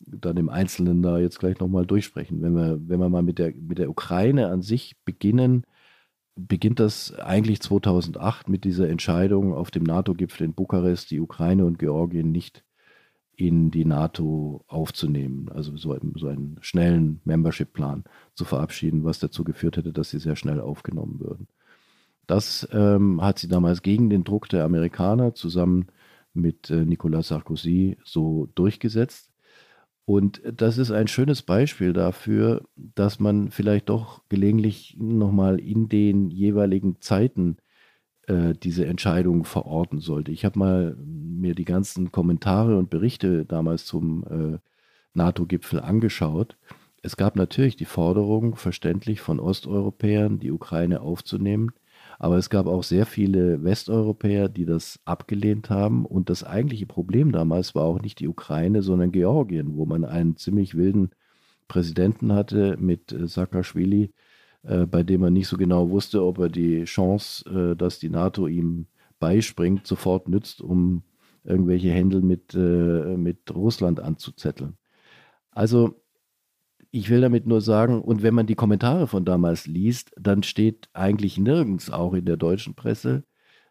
[0.00, 2.42] dann im Einzelnen da jetzt gleich nochmal durchsprechen.
[2.42, 5.64] Wenn wir, wenn wir mal mit der, mit der Ukraine an sich beginnen,
[6.34, 11.78] beginnt das eigentlich 2008 mit dieser Entscheidung auf dem NATO-Gipfel in Bukarest, die Ukraine und
[11.78, 12.64] Georgien nicht
[13.38, 18.02] in die NATO aufzunehmen, also so, einen, so einen schnellen Membership-Plan
[18.34, 21.46] zu verabschieden, was dazu geführt hätte, dass sie sehr schnell aufgenommen würden.
[22.26, 25.86] Das ähm, hat sie damals gegen den Druck der Amerikaner zusammen
[26.34, 29.30] mit äh, Nicolas Sarkozy so durchgesetzt.
[30.04, 36.32] Und das ist ein schönes Beispiel dafür, dass man vielleicht doch gelegentlich nochmal in den
[36.32, 37.58] jeweiligen Zeiten
[38.28, 40.30] äh, diese Entscheidung verorten sollte.
[40.30, 44.58] Ich habe mal mir die ganzen Kommentare und Berichte damals zum äh,
[45.14, 46.56] NATO-Gipfel angeschaut.
[47.02, 51.70] Es gab natürlich die Forderung, verständlich von Osteuropäern die Ukraine aufzunehmen.
[52.18, 56.04] Aber es gab auch sehr viele Westeuropäer, die das abgelehnt haben.
[56.04, 60.36] Und das eigentliche Problem damals war auch nicht die Ukraine, sondern Georgien, wo man einen
[60.36, 61.10] ziemlich wilden
[61.68, 64.12] Präsidenten hatte mit äh, Saakashvili,
[64.86, 68.46] bei dem man nicht so genau wusste, ob er die Chance, äh, dass die NATO
[68.46, 68.86] ihm
[69.18, 71.02] beispringt, sofort nützt, um
[71.44, 74.76] irgendwelche Händel mit, äh, mit Russland anzuzetteln.
[75.50, 76.02] Also
[76.90, 80.88] ich will damit nur sagen, und wenn man die Kommentare von damals liest, dann steht
[80.92, 83.24] eigentlich nirgends, auch in der deutschen Presse,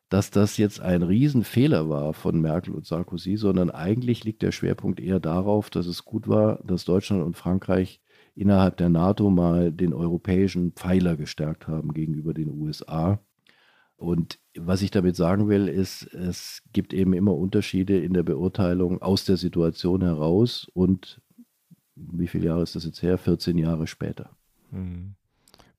[0.09, 4.99] dass das jetzt ein Riesenfehler war von Merkel und Sarkozy, sondern eigentlich liegt der Schwerpunkt
[4.99, 8.01] eher darauf, dass es gut war, dass Deutschland und Frankreich
[8.37, 13.19] innerhalb der NATO mal den europäischen Pfeiler gestärkt haben gegenüber den USA.
[13.95, 19.01] Und was ich damit sagen will, ist, es gibt eben immer Unterschiede in der Beurteilung
[19.01, 21.19] aus der Situation heraus und
[21.95, 23.17] wie viele Jahre ist das jetzt her?
[23.17, 24.29] 14 Jahre später.
[24.69, 25.15] Hm.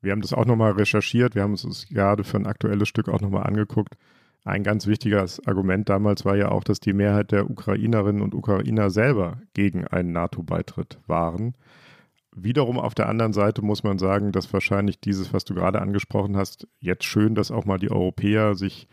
[0.01, 1.37] Wir haben das auch nochmal recherchiert.
[1.37, 3.97] Wir haben uns das gerade für ein aktuelles Stück auch nochmal angeguckt.
[4.45, 8.91] Ein ganz wichtiges Argument damals war ja auch, dass die Mehrheit der Ukrainerinnen und Ukrainer
[8.91, 11.55] selber gegen einen NATO-Beitritt waren.
[12.43, 16.37] Wiederum auf der anderen Seite muss man sagen, dass wahrscheinlich dieses, was du gerade angesprochen
[16.37, 18.89] hast, jetzt schön, dass auch mal die Europäer sich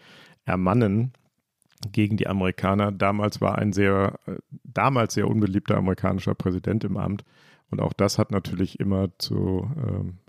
[0.46, 1.14] ermannen
[1.92, 2.92] gegen die Amerikaner.
[2.92, 7.24] Damals war ein sehr, äh, damals sehr unbeliebter amerikanischer Präsident im Amt.
[7.70, 10.20] Und auch das hat natürlich immer zu ähm,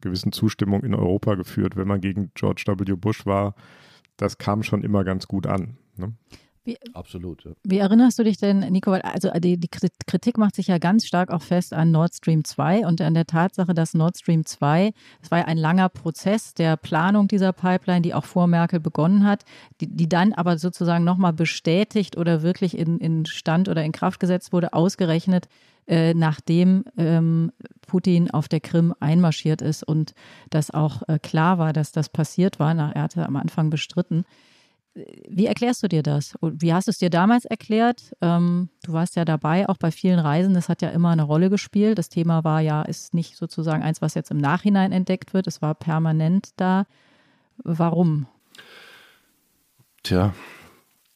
[0.00, 2.94] gewissen Zustimmung in Europa geführt, wenn man gegen George W.
[2.94, 3.54] Bush war.
[4.16, 5.76] Das kam schon immer ganz gut an.
[5.96, 6.12] Ne?
[6.64, 7.44] Wie, Absolut.
[7.44, 7.52] Ja.
[7.64, 9.68] Wie erinnerst du dich denn, Nico, also die, die,
[10.06, 13.26] Kritik macht sich ja ganz stark auch fest an Nord Stream 2 und an der
[13.26, 18.02] Tatsache, dass Nord Stream 2, das war ja ein langer Prozess der Planung dieser Pipeline,
[18.02, 19.44] die auch vor Merkel begonnen hat,
[19.80, 24.20] die, die dann aber sozusagen nochmal bestätigt oder wirklich in, in Stand oder in Kraft
[24.20, 25.48] gesetzt wurde, ausgerechnet
[25.88, 27.50] äh, nachdem ähm,
[27.88, 30.14] Putin auf der Krim einmarschiert ist und
[30.48, 32.72] das auch äh, klar war, dass das passiert war.
[32.72, 34.24] Nach, er hatte am Anfang bestritten.
[34.94, 36.34] Wie erklärst du dir das?
[36.42, 38.14] Wie hast du es dir damals erklärt?
[38.20, 40.52] Ähm, du warst ja dabei, auch bei vielen Reisen.
[40.52, 41.98] Das hat ja immer eine Rolle gespielt.
[41.98, 45.46] Das Thema war ja, ist nicht sozusagen eins, was jetzt im Nachhinein entdeckt wird.
[45.46, 46.86] Es war permanent da.
[47.56, 48.26] Warum?
[50.02, 50.34] Tja,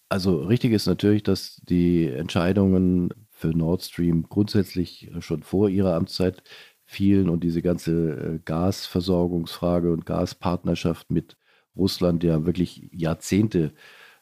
[0.08, 6.42] also richtig ist natürlich, dass die Entscheidungen für Nord Stream grundsätzlich schon vor ihrer Amtszeit
[6.86, 11.36] fielen und diese ganze äh, Gasversorgungsfrage und Gaspartnerschaft mit
[11.76, 13.72] Russland ja wirklich Jahrzehnte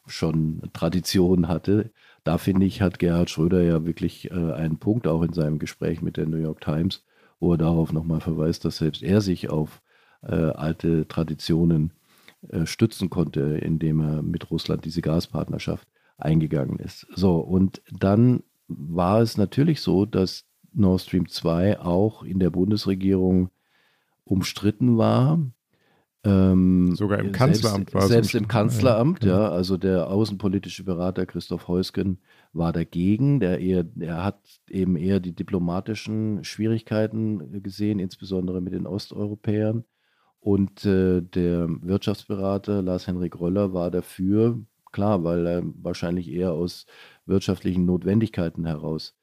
[0.07, 1.91] schon Tradition hatte.
[2.23, 6.01] Da finde ich, hat Gerhard Schröder ja wirklich äh, einen Punkt auch in seinem Gespräch
[6.01, 7.03] mit der New York Times,
[7.39, 9.81] wo er darauf nochmal verweist, dass selbst er sich auf
[10.21, 11.91] äh, alte Traditionen
[12.49, 15.87] äh, stützen konnte, indem er mit Russland diese Gaspartnerschaft
[16.17, 17.07] eingegangen ist.
[17.15, 23.49] So, und dann war es natürlich so, dass Nord Stream 2 auch in der Bundesregierung
[24.23, 25.39] umstritten war.
[26.25, 28.09] Ähm, Sogar im Kanzleramt war es.
[28.09, 29.49] Selbst im Kanzleramt, ja, ja.
[29.49, 32.19] Also der außenpolitische Berater Christoph Heusgen
[32.51, 33.39] war dagegen.
[33.39, 39.85] Der, eher, er hat eben eher die diplomatischen Schwierigkeiten gesehen, insbesondere mit den Osteuropäern.
[40.39, 44.59] Und äh, der Wirtschaftsberater Lars-Henrik Röller war dafür,
[44.91, 46.85] klar, weil er wahrscheinlich eher aus
[47.25, 49.15] wirtschaftlichen Notwendigkeiten heraus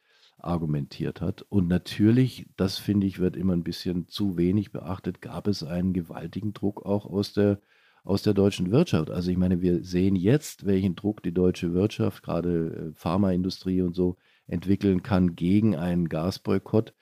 [0.44, 1.42] argumentiert hat.
[1.42, 5.92] Und natürlich, das finde ich, wird immer ein bisschen zu wenig beachtet, gab es einen
[5.92, 7.60] gewaltigen Druck auch aus der,
[8.04, 9.10] aus der deutschen Wirtschaft.
[9.10, 13.94] Also ich meine, wir sehen jetzt, welchen Druck die deutsche Wirtschaft, gerade äh, Pharmaindustrie und
[13.94, 16.94] so, entwickeln kann gegen einen Gasboykott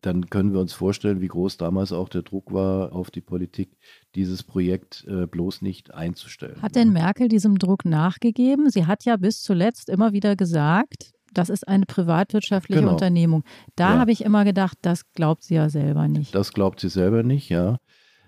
[0.00, 3.76] dann können wir uns vorstellen, wie groß damals auch der Druck war auf die Politik,
[4.14, 6.62] dieses Projekt äh, bloß nicht einzustellen.
[6.62, 8.70] Hat denn Merkel diesem Druck nachgegeben?
[8.70, 12.92] Sie hat ja bis zuletzt immer wieder gesagt, das ist eine privatwirtschaftliche genau.
[12.92, 13.44] Unternehmung.
[13.76, 14.00] Da ja.
[14.00, 16.34] habe ich immer gedacht, das glaubt sie ja selber nicht.
[16.34, 17.78] Das glaubt sie selber nicht, ja.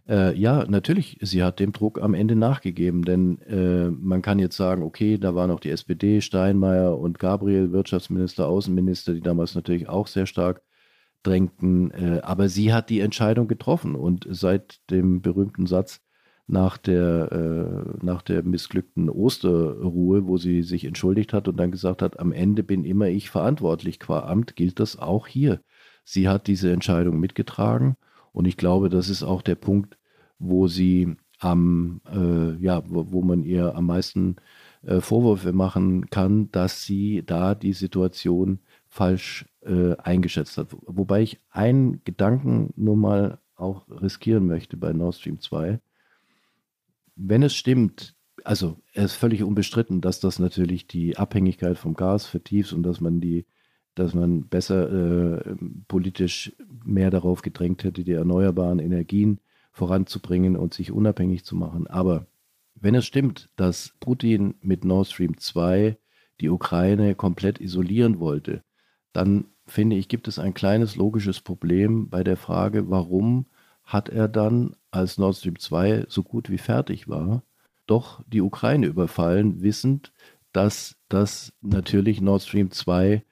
[0.08, 4.56] Äh, ja, natürlich, sie hat dem Druck am Ende nachgegeben, denn äh, man kann jetzt
[4.56, 9.88] sagen, okay, da waren auch die SPD, Steinmeier und Gabriel, Wirtschaftsminister, Außenminister, die damals natürlich
[9.88, 10.62] auch sehr stark
[11.22, 11.90] drängten.
[11.92, 16.00] Äh, aber sie hat die Entscheidung getroffen und seit dem berühmten Satz
[16.50, 22.02] nach der, äh, nach der missglückten Osterruhe, wo sie sich entschuldigt hat und dann gesagt
[22.02, 25.60] hat, am Ende bin immer ich verantwortlich qua Amt, gilt das auch hier.
[26.04, 27.96] Sie hat diese Entscheidung mitgetragen
[28.32, 29.96] und ich glaube, das ist auch der Punkt,
[30.38, 34.36] wo sie am, äh, ja, wo, wo, man ihr am meisten
[34.82, 40.68] äh, Vorwürfe machen kann, dass sie da die Situation falsch äh, eingeschätzt hat.
[40.86, 45.80] Wobei ich einen Gedanken nur mal auch riskieren möchte bei Nord Stream 2.
[47.22, 52.24] Wenn es stimmt, also er ist völlig unbestritten, dass das natürlich die Abhängigkeit vom Gas
[52.24, 53.44] vertieft und dass man die,
[53.94, 55.54] dass man besser äh,
[55.86, 61.86] politisch mehr darauf gedrängt hätte, die erneuerbaren Energien voranzubringen und sich unabhängig zu machen.
[61.86, 62.26] Aber
[62.74, 65.98] wenn es stimmt, dass Putin mit Nord Stream 2
[66.40, 68.64] die Ukraine komplett isolieren wollte,
[69.12, 73.44] dann finde ich, gibt es ein kleines logisches Problem bei der Frage, warum
[73.90, 77.42] hat er dann, als Nord Stream 2 so gut wie fertig war,
[77.86, 80.12] doch die Ukraine überfallen, wissend,
[80.52, 83.24] dass das natürlich Nord Stream 2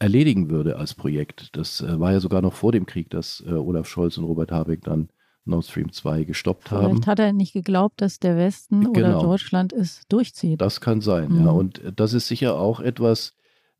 [0.00, 1.56] erledigen würde als Projekt.
[1.56, 4.50] Das äh, war ja sogar noch vor dem Krieg, dass äh, Olaf Scholz und Robert
[4.50, 5.10] Habeck dann
[5.44, 6.90] Nord Stream 2 gestoppt Vielleicht haben.
[6.94, 9.20] Vielleicht hat er nicht geglaubt, dass der Westen genau.
[9.20, 10.60] oder Deutschland es durchzieht.
[10.60, 11.44] Das kann sein, mhm.
[11.44, 11.50] ja.
[11.50, 13.36] Und das ist sicher auch etwas,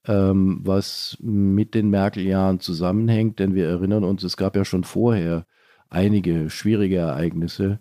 [0.07, 5.45] ähm, was mit den Merkel-Jahren zusammenhängt, denn wir erinnern uns, es gab ja schon vorher
[5.91, 7.79] einige schwierige Ereignisse,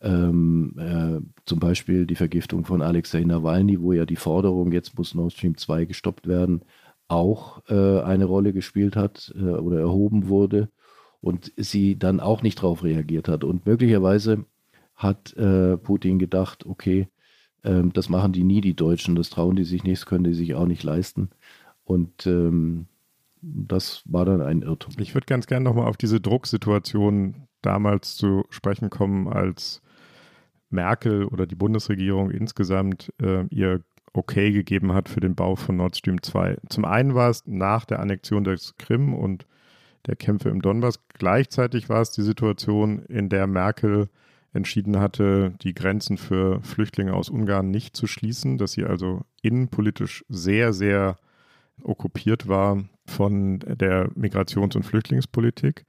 [0.00, 5.14] ähm, äh, zum Beispiel die Vergiftung von Alexei Nawalny, wo ja die Forderung, jetzt muss
[5.14, 6.62] Nord Stream 2 gestoppt werden,
[7.08, 10.68] auch äh, eine Rolle gespielt hat äh, oder erhoben wurde
[11.20, 13.44] und sie dann auch nicht darauf reagiert hat.
[13.44, 14.44] Und möglicherweise
[14.94, 17.08] hat äh, Putin gedacht, okay,
[17.64, 20.34] ähm, das machen die nie, die Deutschen, das trauen die sich nicht, das können die
[20.34, 21.30] sich auch nicht leisten.
[21.84, 22.86] Und ähm,
[23.40, 24.94] das war dann ein Irrtum.
[24.98, 29.80] Ich würde ganz gerne nochmal auf diese Drucksituation damals zu sprechen kommen, als
[30.70, 33.80] Merkel oder die Bundesregierung insgesamt äh, ihr
[34.14, 36.58] Okay gegeben hat für den Bau von Nord Stream 2.
[36.68, 39.46] Zum einen war es nach der Annexion des Krim und
[40.06, 41.00] der Kämpfe im Donbass.
[41.14, 44.08] Gleichzeitig war es die Situation, in der Merkel
[44.52, 50.24] entschieden hatte, die Grenzen für Flüchtlinge aus Ungarn nicht zu schließen, dass sie also innenpolitisch
[50.28, 51.16] sehr, sehr
[51.82, 55.86] okkupiert war von der Migrations- und Flüchtlingspolitik.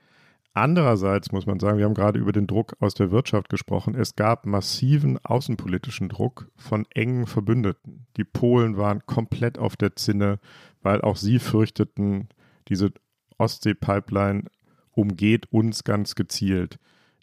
[0.56, 3.96] Andererseits muss man sagen, wir haben gerade über den Druck aus der Wirtschaft gesprochen.
[3.96, 8.06] Es gab massiven außenpolitischen Druck von engen Verbündeten.
[8.18, 10.40] Die Polen waren komplett auf der Zinne,
[10.84, 12.30] weil auch sie fürchteten,
[12.68, 12.92] diese
[13.40, 14.44] Ostsee-Pipeline
[14.92, 16.78] umgeht uns ganz gezielt.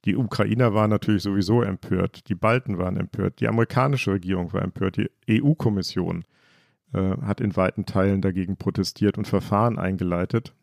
[0.07, 4.97] Die Ukrainer waren natürlich sowieso empört, die Balten waren empört, die amerikanische Regierung war empört,
[4.97, 6.25] die EU-Kommission
[6.95, 10.55] äh, hat in weiten Teilen dagegen protestiert und Verfahren eingeleitet.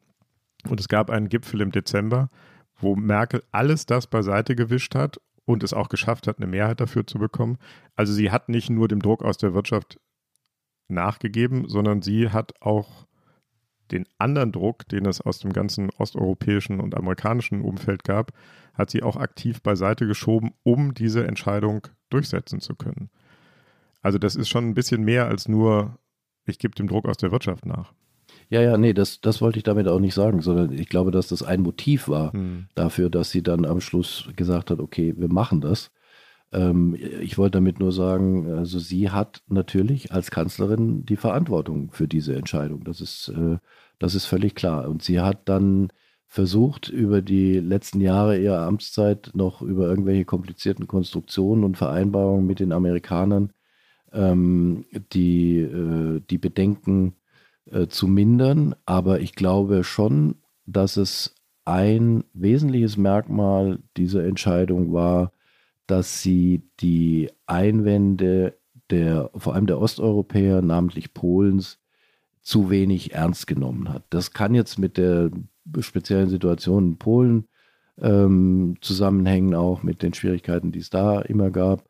[0.67, 2.30] Und es gab einen Gipfel im Dezember,
[2.79, 7.07] wo Merkel alles das beiseite gewischt hat und es auch geschafft hat, eine Mehrheit dafür
[7.07, 7.57] zu bekommen.
[7.95, 9.99] Also sie hat nicht nur dem Druck aus der Wirtschaft
[10.87, 13.07] nachgegeben, sondern sie hat auch
[13.91, 18.33] den anderen Druck, den es aus dem ganzen osteuropäischen und amerikanischen Umfeld gab,
[18.73, 23.09] hat sie auch aktiv beiseite geschoben, um diese Entscheidung durchsetzen zu können.
[24.01, 25.97] Also das ist schon ein bisschen mehr als nur
[26.47, 27.93] ich gebe dem Druck aus der Wirtschaft nach.
[28.50, 31.27] Ja, ja, nee, das, das wollte ich damit auch nicht sagen, sondern ich glaube, dass
[31.27, 32.67] das ein Motiv war hm.
[32.75, 35.91] dafür, dass sie dann am Schluss gesagt hat, okay, wir machen das.
[36.54, 42.08] Ähm, ich wollte damit nur sagen, also sie hat natürlich als Kanzlerin die Verantwortung für
[42.08, 42.83] diese Entscheidung.
[42.85, 43.58] Das ist, äh,
[44.00, 44.87] das ist völlig klar.
[44.87, 45.89] Und sie hat dann
[46.27, 52.60] versucht, über die letzten Jahre ihrer Amtszeit noch über irgendwelche komplizierten Konstruktionen und Vereinbarungen mit
[52.60, 53.52] den Amerikanern
[54.13, 57.15] ähm, die, äh, die Bedenken
[57.71, 58.75] äh, zu mindern.
[58.85, 65.31] Aber ich glaube schon, dass es ein wesentliches Merkmal dieser Entscheidung war,
[65.85, 68.57] dass sie die Einwände
[68.89, 71.79] der, vor allem der Osteuropäer, namentlich Polens,
[72.41, 74.05] zu wenig ernst genommen hat.
[74.09, 75.29] Das kann jetzt mit der
[75.79, 77.47] speziellen Situation in Polen
[78.01, 81.83] ähm, zusammenhängen, auch mit den Schwierigkeiten, die es da immer gab.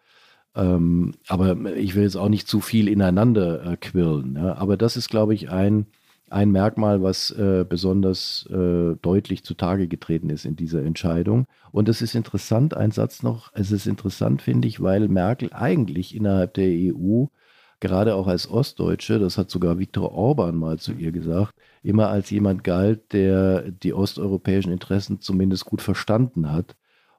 [0.57, 4.35] Ähm, aber ich will jetzt auch nicht zu viel ineinander äh, quirlen.
[4.35, 4.55] Ja?
[4.57, 5.85] Aber das ist, glaube ich, ein,
[6.29, 11.45] ein Merkmal, was äh, besonders äh, deutlich zutage getreten ist in dieser Entscheidung.
[11.71, 16.15] Und es ist interessant, ein Satz noch, es ist interessant, finde ich, weil Merkel eigentlich
[16.15, 17.25] innerhalb der EU
[17.79, 21.53] gerade auch als Ostdeutsche, das hat sogar Viktor Orban mal zu ihr gesagt,
[21.83, 26.75] immer als jemand galt, der die osteuropäischen Interessen zumindest gut verstanden hat.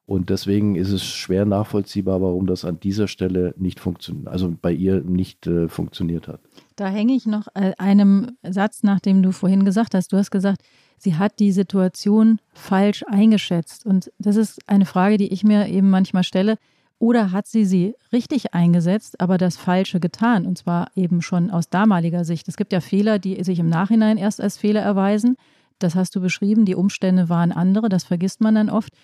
[0.08, 4.72] Und deswegen ist es schwer nachvollziehbar, warum das an dieser Stelle nicht funktioniert, also bei
[4.72, 6.40] ihr nicht äh, funktioniert hat.
[6.76, 10.10] Da hänge ich noch äh, einem Satz, nach dem du vorhin gesagt hast.
[10.10, 10.62] Du hast gesagt,
[10.96, 13.84] sie hat die Situation falsch eingeschätzt.
[13.84, 16.56] Und das ist eine Frage, die ich mir eben manchmal stelle.
[16.98, 20.46] Oder hat sie sie richtig eingesetzt, aber das Falsche getan?
[20.46, 22.48] Und zwar eben schon aus damaliger Sicht.
[22.48, 25.36] Es gibt ja Fehler, die sich im Nachhinein erst als Fehler erweisen.
[25.78, 26.64] Das hast du beschrieben.
[26.64, 27.90] Die Umstände waren andere.
[27.90, 28.94] Das vergisst man dann oft.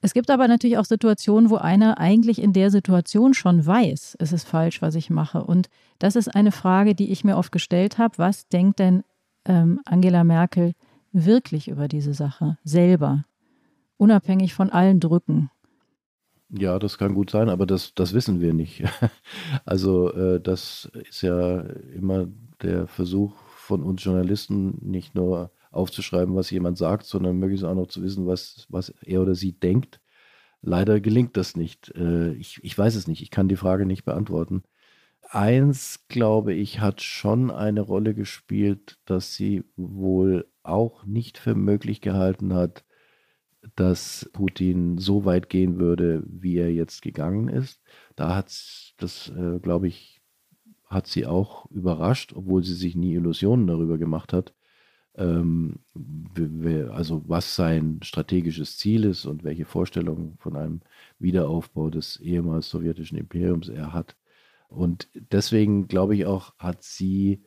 [0.00, 4.32] Es gibt aber natürlich auch Situationen, wo einer eigentlich in der Situation schon weiß, es
[4.32, 5.42] ist falsch, was ich mache.
[5.42, 5.68] Und
[5.98, 8.16] das ist eine Frage, die ich mir oft gestellt habe.
[8.18, 9.02] Was denkt denn
[9.44, 10.74] ähm, Angela Merkel
[11.12, 13.24] wirklich über diese Sache selber?
[13.96, 15.50] Unabhängig von allen Drücken.
[16.50, 18.84] Ja, das kann gut sein, aber das, das wissen wir nicht.
[19.64, 21.60] Also äh, das ist ja
[21.94, 22.26] immer
[22.62, 27.88] der Versuch von uns Journalisten, nicht nur aufzuschreiben, was jemand sagt, sondern möglichst auch noch
[27.88, 30.00] zu wissen, was, was er oder sie denkt.
[30.62, 31.94] Leider gelingt das nicht.
[31.94, 34.62] Äh, ich, ich weiß es nicht, ich kann die Frage nicht beantworten.
[35.30, 42.00] Eins, glaube ich, hat schon eine Rolle gespielt, dass sie wohl auch nicht für möglich
[42.00, 42.84] gehalten hat,
[43.76, 47.82] dass Putin so weit gehen würde, wie er jetzt gegangen ist.
[48.16, 48.46] Da hat
[48.98, 50.20] das, äh, glaube ich,
[50.86, 54.54] hat sie auch überrascht, obwohl sie sich nie Illusionen darüber gemacht hat.
[55.16, 55.80] Ähm,
[56.92, 60.80] also was sein strategisches Ziel ist und welche Vorstellungen von einem
[61.18, 64.16] Wiederaufbau des ehemals sowjetischen Imperiums er hat.
[64.68, 67.42] Und deswegen glaube ich auch, hat sie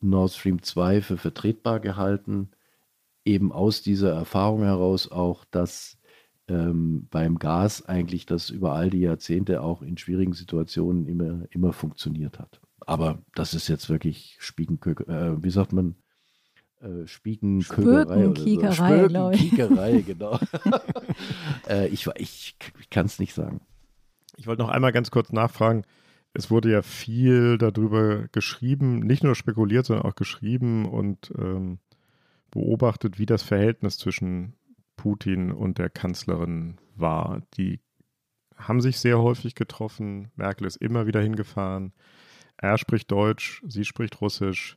[0.00, 2.50] Nord Stream 2 für vertretbar gehalten
[3.26, 5.98] eben aus dieser Erfahrung heraus auch, dass
[6.48, 11.72] ähm, beim Gas eigentlich das über all die Jahrzehnte auch in schwierigen Situationen immer, immer
[11.72, 12.60] funktioniert hat.
[12.80, 15.96] Aber das ist jetzt wirklich Spiegenkö äh, wie sagt man?
[16.80, 18.72] Äh, Spiegenkögerei oder so.
[18.72, 20.38] Spökenkiekerei, genau.
[21.68, 23.60] äh, ich ich, ich kann es nicht sagen.
[24.36, 25.84] Ich wollte noch einmal ganz kurz nachfragen.
[26.34, 31.78] Es wurde ja viel darüber geschrieben, nicht nur spekuliert, sondern auch geschrieben und ähm,
[32.50, 34.54] beobachtet, wie das Verhältnis zwischen
[34.96, 37.42] Putin und der Kanzlerin war.
[37.56, 37.80] Die
[38.56, 40.30] haben sich sehr häufig getroffen.
[40.36, 41.92] Merkel ist immer wieder hingefahren.
[42.58, 44.76] Er spricht Deutsch, sie spricht Russisch.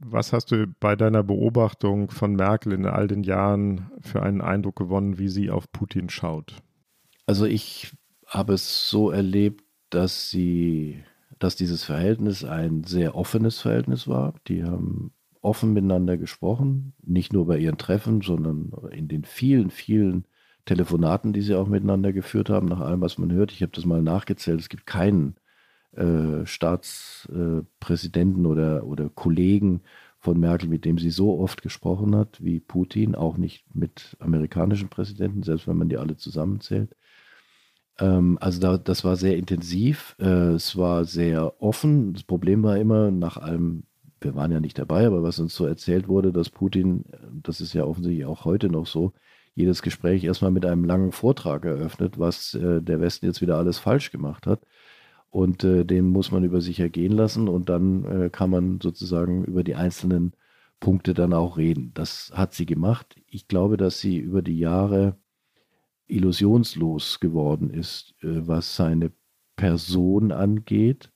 [0.00, 4.76] Was hast du bei deiner Beobachtung von Merkel in all den Jahren für einen Eindruck
[4.76, 6.54] gewonnen, wie sie auf Putin schaut?
[7.26, 7.92] Also ich
[8.26, 11.02] habe es so erlebt, dass sie,
[11.38, 14.34] dass dieses Verhältnis ein sehr offenes Verhältnis war.
[14.46, 20.26] Die haben offen miteinander gesprochen, nicht nur bei ihren Treffen, sondern in den vielen, vielen
[20.64, 23.52] Telefonaten, die sie auch miteinander geführt haben, nach allem, was man hört.
[23.52, 24.60] Ich habe das mal nachgezählt.
[24.60, 25.36] Es gibt keinen
[25.98, 29.82] äh, Staatspräsidenten oder, oder Kollegen
[30.20, 34.88] von Merkel, mit dem sie so oft gesprochen hat wie Putin, auch nicht mit amerikanischen
[34.88, 36.94] Präsidenten, selbst wenn man die alle zusammenzählt.
[37.98, 42.14] Ähm, also da, das war sehr intensiv, äh, es war sehr offen.
[42.14, 43.84] Das Problem war immer, nach allem,
[44.20, 47.04] wir waren ja nicht dabei, aber was uns so erzählt wurde, dass Putin,
[47.42, 49.12] das ist ja offensichtlich auch heute noch so,
[49.58, 53.78] jedes Gespräch erstmal mit einem langen Vortrag eröffnet, was äh, der Westen jetzt wieder alles
[53.78, 54.60] falsch gemacht hat.
[55.30, 59.44] Und äh, den muss man über sich ergehen lassen und dann äh, kann man sozusagen
[59.44, 60.32] über die einzelnen
[60.80, 61.92] Punkte dann auch reden.
[61.94, 63.16] Das hat sie gemacht.
[63.26, 65.16] Ich glaube, dass sie über die Jahre
[66.06, 69.12] illusionslos geworden ist, äh, was seine
[69.56, 71.10] Person angeht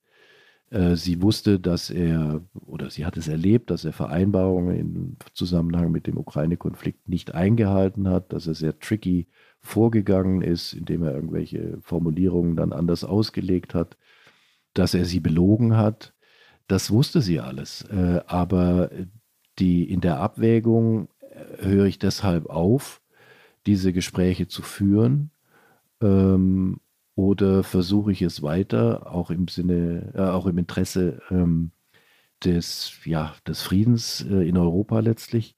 [0.73, 5.93] äh, sie wusste, dass er, oder sie hat es erlebt, dass er Vereinbarungen im Zusammenhang
[5.93, 9.29] mit dem Ukraine-Konflikt nicht eingehalten hat, dass er sehr tricky
[9.61, 13.99] vorgegangen ist, indem er irgendwelche Formulierungen dann anders ausgelegt hat,
[14.75, 16.15] dass er sie belogen hat.
[16.69, 17.83] Das wusste sie alles.
[17.83, 18.91] Äh, aber
[19.59, 23.01] die, in der Abwägung äh, höre ich deshalb auf,
[23.67, 25.31] diese Gespräche zu führen
[26.01, 26.81] ähm,
[27.15, 31.73] oder versuche ich es weiter, auch im Sinne, äh, auch im Interesse ähm,
[32.45, 35.57] des, ja, des Friedens äh, in Europa letztlich,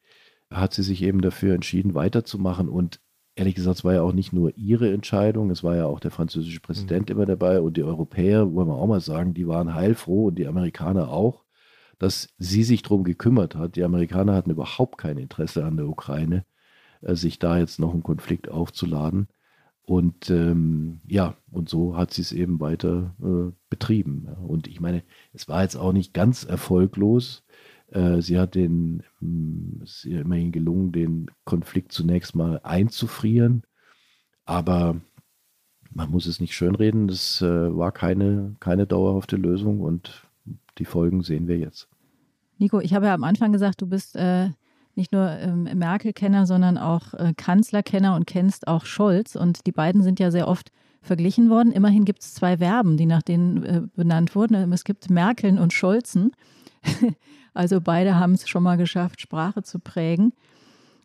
[0.50, 2.68] hat sie sich eben dafür entschieden, weiterzumachen.
[2.68, 3.00] Und
[3.36, 6.10] ehrlich gesagt, es war ja auch nicht nur ihre Entscheidung, es war ja auch der
[6.10, 7.16] französische Präsident mhm.
[7.16, 10.46] immer dabei und die Europäer, wollen wir auch mal sagen, die waren heilfroh und die
[10.46, 11.44] Amerikaner auch,
[11.98, 13.76] dass sie sich darum gekümmert hat.
[13.76, 16.44] Die Amerikaner hatten überhaupt kein Interesse an der Ukraine,
[17.02, 19.28] äh, sich da jetzt noch einen Konflikt aufzuladen.
[19.86, 24.28] Und ähm, ja, und so hat sie es eben weiter äh, betrieben.
[24.46, 27.43] Und ich meine, es war jetzt auch nicht ganz erfolglos.
[27.94, 33.62] Äh, sie hat den, ähm, es ist ihr immerhin gelungen, den Konflikt zunächst mal einzufrieren.
[34.44, 35.00] Aber
[35.92, 40.26] man muss es nicht schönreden, das äh, war keine, keine dauerhafte Lösung und
[40.78, 41.88] die Folgen sehen wir jetzt.
[42.58, 44.50] Nico, ich habe ja am Anfang gesagt, du bist äh,
[44.96, 49.36] nicht nur ähm, Merkel-Kenner, sondern auch äh, Kanzlerkenner und kennst auch Scholz.
[49.36, 50.70] Und die beiden sind ja sehr oft
[51.00, 51.72] verglichen worden.
[51.72, 54.72] Immerhin gibt es zwei Verben, die nach denen äh, benannt wurden.
[54.72, 56.32] Es gibt Merkeln und Scholzen.
[57.54, 60.32] also beide haben es schon mal geschafft, Sprache zu prägen.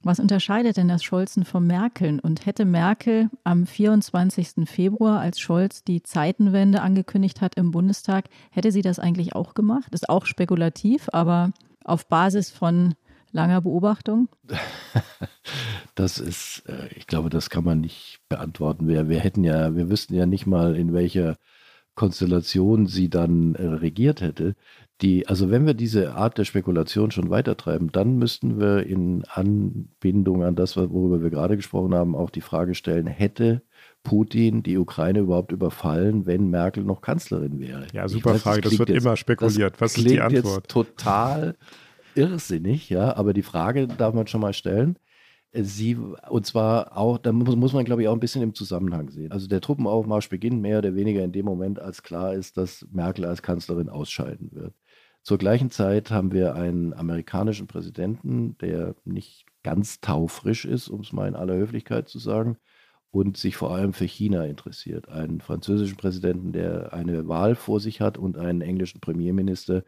[0.01, 2.19] Was unterscheidet denn das Scholzen vom Merkeln?
[2.19, 4.67] Und hätte Merkel am 24.
[4.67, 9.93] Februar, als Scholz die Zeitenwende angekündigt hat im Bundestag, hätte sie das eigentlich auch gemacht?
[9.93, 11.51] Ist auch spekulativ, aber
[11.83, 12.95] auf Basis von
[13.31, 14.29] langer Beobachtung?
[15.95, 18.87] Das ist, äh, ich glaube, das kann man nicht beantworten.
[18.87, 21.35] Wir, wir hätten ja, wir wüssten ja nicht mal, in welcher
[21.99, 24.55] Konstellation sie dann äh, regiert hätte.
[25.01, 30.45] Die, also wenn wir diese Art der Spekulation schon weitertreiben, dann müssten wir in Anbindung
[30.45, 33.63] an das, worüber wir gerade gesprochen haben, auch die Frage stellen, hätte
[34.03, 37.87] Putin die Ukraine überhaupt überfallen, wenn Merkel noch Kanzlerin wäre?
[37.91, 38.61] Ja, super weiß, Frage.
[38.61, 39.81] Das, das wird jetzt, immer spekuliert.
[39.81, 40.55] Was ist die Antwort?
[40.55, 41.57] Jetzt total
[42.15, 44.95] irrsinnig, ja, aber die Frage darf man schon mal stellen.
[45.51, 49.09] Sie, und zwar auch, da muss, muss man, glaube ich, auch ein bisschen im Zusammenhang
[49.09, 49.31] sehen.
[49.31, 53.25] Also der Truppenaufmarsch beginnt mehr oder weniger in dem Moment, als klar ist, dass Merkel
[53.25, 54.75] als Kanzlerin ausscheiden wird.
[55.23, 61.13] Zur gleichen Zeit haben wir einen amerikanischen Präsidenten, der nicht ganz taufrisch ist, um es
[61.13, 62.57] mal in aller Höflichkeit zu sagen,
[63.11, 65.09] und sich vor allem für China interessiert.
[65.09, 69.83] Einen französischen Präsidenten, der eine Wahl vor sich hat und einen englischen Premierminister,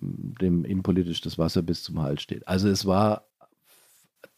[0.00, 2.46] dem innenpolitisch das Wasser bis zum Hals steht.
[2.46, 3.29] Also es war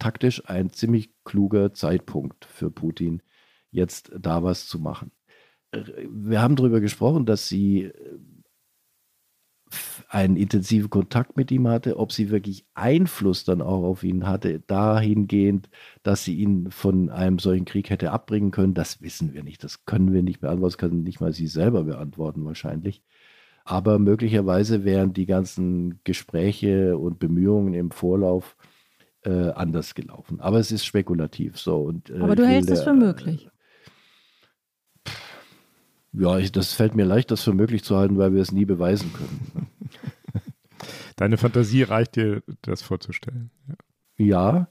[0.03, 3.23] taktisch ein ziemlich kluger Zeitpunkt für Putin,
[3.71, 5.13] jetzt da was zu machen.
[5.71, 8.19] Wir haben darüber gesprochen, dass sie äh,
[10.09, 14.59] einen intensiven Kontakt mit ihm hatte, ob sie wirklich Einfluss dann auch auf ihn hatte,
[14.67, 15.71] dahingehend,
[16.03, 19.63] dass sie ihn von einem solchen Krieg hätte abbringen können, das wissen wir nicht.
[19.63, 23.05] Das können wir nicht beantworten, das kann nicht mal sie selber beantworten wahrscheinlich.
[23.65, 28.57] Aber möglicherweise wären die ganzen Gespräche und Bemühungen im Vorlauf
[29.25, 30.41] äh, anders gelaufen.
[30.41, 31.83] Aber es ist spekulativ so.
[31.83, 33.49] Und, äh, Aber du hältst es für möglich.
[36.13, 38.67] Ja, ich, das fällt mir leicht, das für möglich zu halten, weil wir es nie
[38.67, 39.69] beweisen können.
[41.17, 43.51] Deine Fantasie reicht dir, das vorzustellen.
[44.19, 44.69] Ja, ja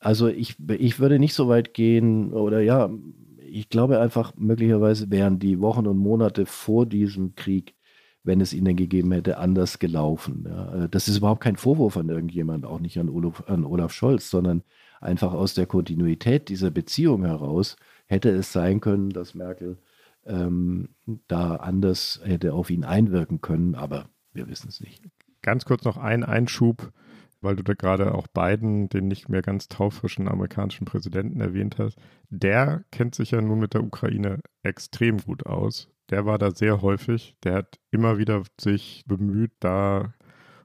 [0.00, 2.90] also ich, ich würde nicht so weit gehen, oder ja,
[3.38, 7.74] ich glaube einfach, möglicherweise wären die Wochen und Monate vor diesem Krieg
[8.22, 10.46] wenn es ihn denn gegeben hätte, anders gelaufen.
[10.48, 10.84] Ja.
[10.84, 14.30] Äh, das ist überhaupt kein Vorwurf an irgendjemand, auch nicht an Olaf, an Olaf Scholz,
[14.30, 14.62] sondern
[15.00, 19.78] einfach aus der Kontinuität dieser Beziehung heraus hätte es sein können, dass Merkel
[20.26, 20.90] ähm,
[21.28, 25.02] da anders hätte auf ihn einwirken können, aber wir wissen es nicht.
[25.42, 26.92] Ganz kurz noch ein Einschub,
[27.40, 31.96] weil du da gerade auch Biden, den nicht mehr ganz taufrischen amerikanischen Präsidenten erwähnt hast.
[32.28, 36.82] Der kennt sich ja nun mit der Ukraine extrem gut aus der war da sehr
[36.82, 37.36] häufig.
[37.44, 40.12] Der hat immer wieder sich bemüht, da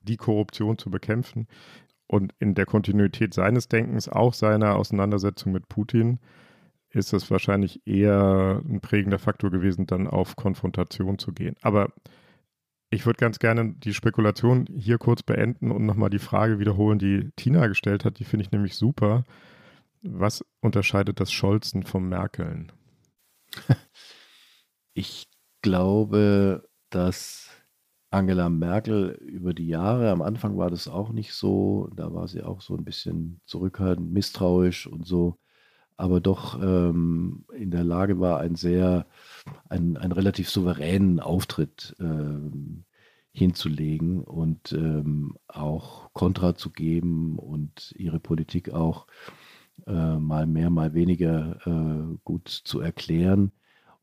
[0.01, 1.47] die Korruption zu bekämpfen.
[2.07, 6.19] Und in der Kontinuität seines Denkens, auch seiner Auseinandersetzung mit Putin,
[6.89, 11.55] ist es wahrscheinlich eher ein prägender Faktor gewesen, dann auf Konfrontation zu gehen.
[11.61, 11.91] Aber
[12.89, 17.31] ich würde ganz gerne die Spekulation hier kurz beenden und nochmal die Frage wiederholen, die
[17.35, 18.19] Tina gestellt hat.
[18.19, 19.25] Die finde ich nämlich super.
[20.01, 22.71] Was unterscheidet das Scholzen vom Merkeln?
[24.97, 25.27] Ich
[25.65, 27.49] glaube, dass
[28.11, 32.43] Angela Merkel über die Jahre, am Anfang war das auch nicht so, da war sie
[32.43, 35.39] auch so ein bisschen zurückhaltend, misstrauisch und so,
[35.97, 39.07] aber doch ähm, in der Lage war, einen sehr,
[39.67, 42.85] einen, einen relativ souveränen Auftritt ähm,
[43.31, 49.07] hinzulegen und ähm, auch Kontra zu geben und ihre Politik auch
[49.87, 53.51] äh, mal mehr, mal weniger äh, gut zu erklären.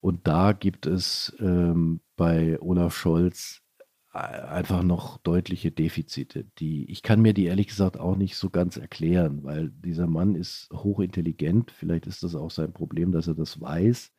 [0.02, 3.62] Und da gibt es ähm, bei Olaf Scholz
[4.12, 6.44] äh, einfach noch deutliche Defizite.
[6.58, 10.34] Die, ich kann mir die ehrlich gesagt auch nicht so ganz erklären, weil dieser Mann
[10.34, 11.70] ist hochintelligent.
[11.70, 14.10] Vielleicht ist das auch sein Problem, dass er das weiß.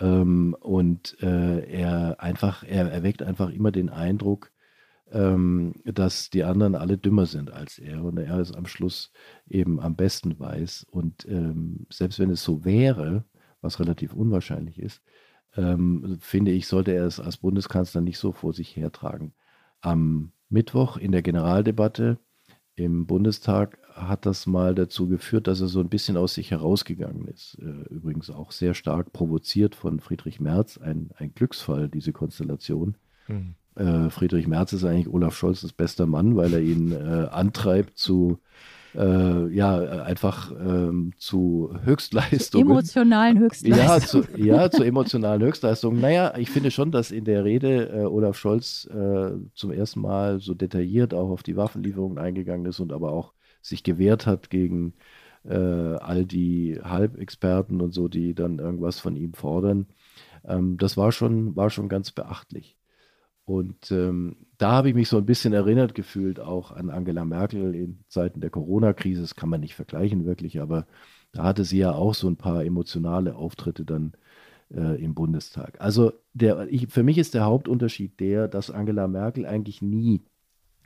[0.00, 4.50] Ähm, und äh, er einfach, er erweckt einfach immer den Eindruck,
[5.10, 9.12] ähm, dass die anderen alle dümmer sind als er und er es am Schluss
[9.46, 10.86] eben am besten weiß.
[10.90, 13.26] Und ähm, selbst wenn es so wäre,
[13.62, 15.02] was relativ unwahrscheinlich ist,
[15.56, 19.32] ähm, finde ich, sollte er es als Bundeskanzler nicht so vor sich hertragen.
[19.80, 22.18] Am Mittwoch in der Generaldebatte
[22.74, 27.26] im Bundestag hat das mal dazu geführt, dass er so ein bisschen aus sich herausgegangen
[27.28, 27.58] ist.
[27.60, 32.96] Äh, übrigens auch sehr stark provoziert von Friedrich Merz, ein, ein Glücksfall, diese Konstellation.
[33.28, 33.54] Mhm.
[33.74, 38.38] Äh, Friedrich Merz ist eigentlich Olaf Scholz' bester Mann, weil er ihn äh, antreibt zu
[38.94, 42.70] äh, ja, einfach ähm, zu Höchstleistungen.
[42.70, 43.86] Emotionalen Höchstleistungen.
[43.86, 46.00] Ja zu, ja, zu emotionalen Höchstleistungen.
[46.00, 50.40] Naja, ich finde schon, dass in der Rede äh, Olaf Scholz äh, zum ersten Mal
[50.40, 53.32] so detailliert auch auf die Waffenlieferungen eingegangen ist und aber auch
[53.62, 54.94] sich gewehrt hat gegen
[55.44, 59.86] äh, all die Halbexperten und so, die dann irgendwas von ihm fordern.
[60.44, 62.76] Ähm, das war schon, war schon ganz beachtlich.
[63.44, 67.74] Und ähm, da habe ich mich so ein bisschen erinnert gefühlt auch an Angela Merkel
[67.74, 69.20] in Zeiten der Corona-Krise.
[69.20, 70.86] Das kann man nicht vergleichen wirklich, aber
[71.32, 74.12] da hatte sie ja auch so ein paar emotionale Auftritte dann
[74.70, 75.80] äh, im Bundestag.
[75.80, 80.22] Also der, ich, für mich ist der Hauptunterschied der, dass Angela Merkel eigentlich nie,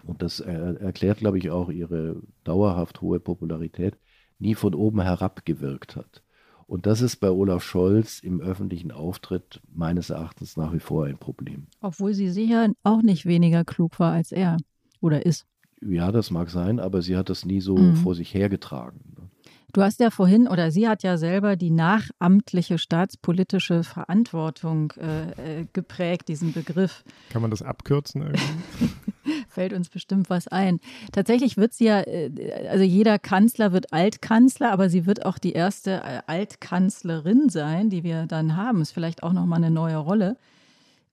[0.05, 3.97] und das äh, erklärt, glaube ich, auch ihre dauerhaft hohe Popularität,
[4.39, 6.23] nie von oben herab gewirkt hat.
[6.67, 11.19] Und das ist bei Olaf Scholz im öffentlichen Auftritt meines Erachtens nach wie vor ein
[11.19, 11.69] Problem.
[11.81, 14.57] Obwohl sie sicher auch nicht weniger klug war als er
[15.01, 15.47] oder ist.
[15.81, 17.97] Ja, das mag sein, aber sie hat das nie so mhm.
[17.97, 19.01] vor sich hergetragen.
[19.17, 19.29] Ne?
[19.73, 25.67] Du hast ja vorhin, oder sie hat ja selber die nachamtliche staatspolitische Verantwortung äh, äh
[25.73, 27.05] geprägt, diesen Begriff.
[27.31, 28.95] Kann man das abkürzen irgendwie?
[29.57, 30.81] Fällt uns bestimmt was ein.
[31.13, 32.31] Tatsächlich wird sie ja, äh,
[32.69, 38.05] also jeder Kanzler wird Altkanzler, aber sie wird auch die erste äh, Altkanzlerin sein, die
[38.05, 38.83] wir dann haben.
[38.83, 40.37] Ist vielleicht auch nochmal eine neue Rolle.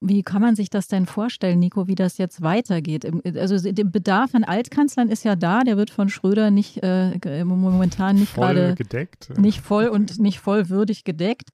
[0.02, 3.10] Wie kann man sich das denn vorstellen, Nico, wie das jetzt weitergeht?
[3.38, 8.18] Also der Bedarf an Altkanzlern ist ja da, der wird von Schröder nicht äh, momentan
[8.18, 8.76] nicht gerade
[9.38, 11.52] nicht voll und nicht vollwürdig gedeckt.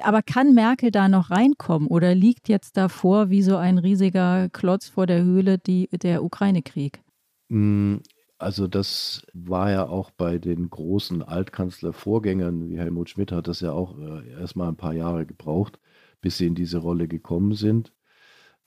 [0.00, 4.88] Aber kann Merkel da noch reinkommen oder liegt jetzt davor wie so ein riesiger Klotz
[4.88, 7.02] vor der Höhle die, der Ukraine-Krieg?
[7.48, 7.96] Mm,
[8.38, 13.72] also das war ja auch bei den großen Altkanzlervorgängern, wie Helmut Schmidt hat das ja
[13.72, 15.78] auch äh, erstmal ein paar Jahre gebraucht
[16.22, 17.92] bis sie in diese Rolle gekommen sind.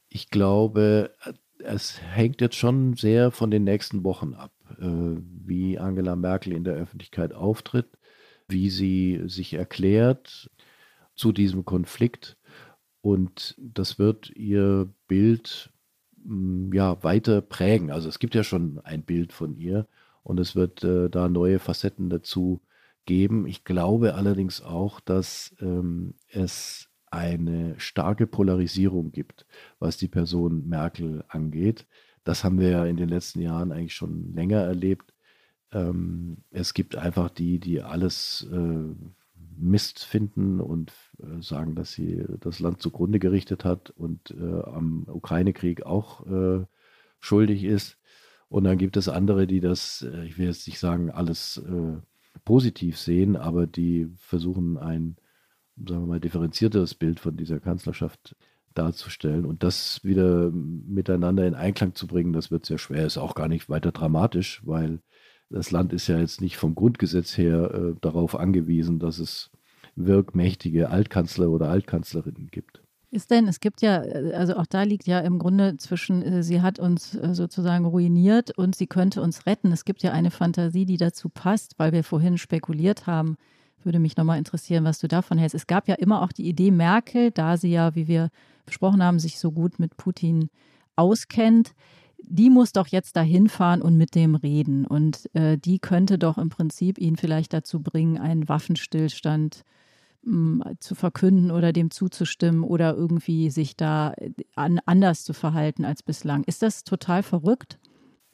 [0.09, 1.15] Ich glaube,
[1.57, 6.63] es hängt jetzt schon sehr von den nächsten Wochen ab, äh, wie Angela Merkel in
[6.63, 7.97] der Öffentlichkeit auftritt,
[8.47, 10.51] wie sie sich erklärt
[11.15, 12.37] zu diesem Konflikt.
[13.01, 15.71] Und das wird ihr Bild
[16.23, 17.91] mm, ja weiter prägen.
[17.91, 19.87] Also es gibt ja schon ein Bild von ihr
[20.23, 22.61] und es wird äh, da neue Facetten dazu
[23.05, 23.47] geben.
[23.47, 29.45] Ich glaube allerdings auch, dass ähm, es eine starke Polarisierung gibt,
[29.79, 31.85] was die Person Merkel angeht.
[32.23, 35.13] Das haben wir ja in den letzten Jahren eigentlich schon länger erlebt.
[35.71, 38.95] Ähm, es gibt einfach die, die alles äh,
[39.57, 45.05] Mist finden und äh, sagen, dass sie das Land zugrunde gerichtet hat und äh, am
[45.07, 46.65] Ukraine-Krieg auch äh,
[47.19, 47.97] schuldig ist.
[48.49, 51.97] Und dann gibt es andere, die das, äh, ich will jetzt nicht sagen, alles äh,
[52.43, 55.17] positiv sehen, aber die versuchen ein
[55.77, 58.35] sagen wir mal, differenzierteres Bild von dieser Kanzlerschaft
[58.73, 63.05] darzustellen und das wieder miteinander in Einklang zu bringen, das wird sehr schwer.
[63.05, 64.99] Ist auch gar nicht weiter dramatisch, weil
[65.55, 69.51] das Land ist ja jetzt nicht vom Grundgesetz her äh, darauf angewiesen, dass es
[69.95, 72.81] wirkmächtige Altkanzler oder Altkanzlerinnen gibt.
[73.09, 73.99] Ist denn, es gibt ja,
[74.33, 78.51] also auch da liegt ja im Grunde zwischen, äh, sie hat uns äh, sozusagen ruiniert
[78.57, 79.71] und sie könnte uns retten.
[79.71, 83.37] Es gibt ja eine Fantasie, die dazu passt, weil wir vorhin spekuliert haben,
[83.81, 85.55] würde mich nochmal interessieren, was du davon hältst.
[85.55, 88.29] Es gab ja immer auch die Idee, Merkel, da sie ja, wie wir
[88.65, 90.49] besprochen haben, sich so gut mit Putin
[90.97, 91.73] auskennt,
[92.27, 94.85] die muss doch jetzt dahin fahren und mit dem reden.
[94.85, 99.63] Und äh, die könnte doch im Prinzip ihn vielleicht dazu bringen, einen Waffenstillstand
[100.23, 105.33] mh, mm, zu verkünden oder dem zuzustimmen oder irgendwie sich da äh, an, anders zu
[105.33, 106.43] verhalten als bislang.
[106.45, 107.79] Ist das total verrückt?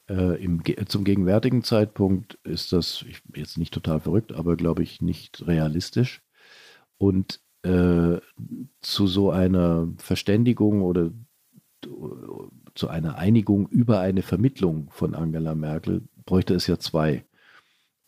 [0.08, 5.00] Äh, im, zum gegenwärtigen Zeitpunkt ist das ich, jetzt nicht total verrückt, aber glaube ich
[5.00, 6.22] nicht realistisch.
[6.98, 8.18] Und äh,
[8.80, 11.10] zu so einer Verständigung oder
[12.74, 17.24] zu einer Einigung über eine Vermittlung von Angela Merkel bräuchte es ja zwei.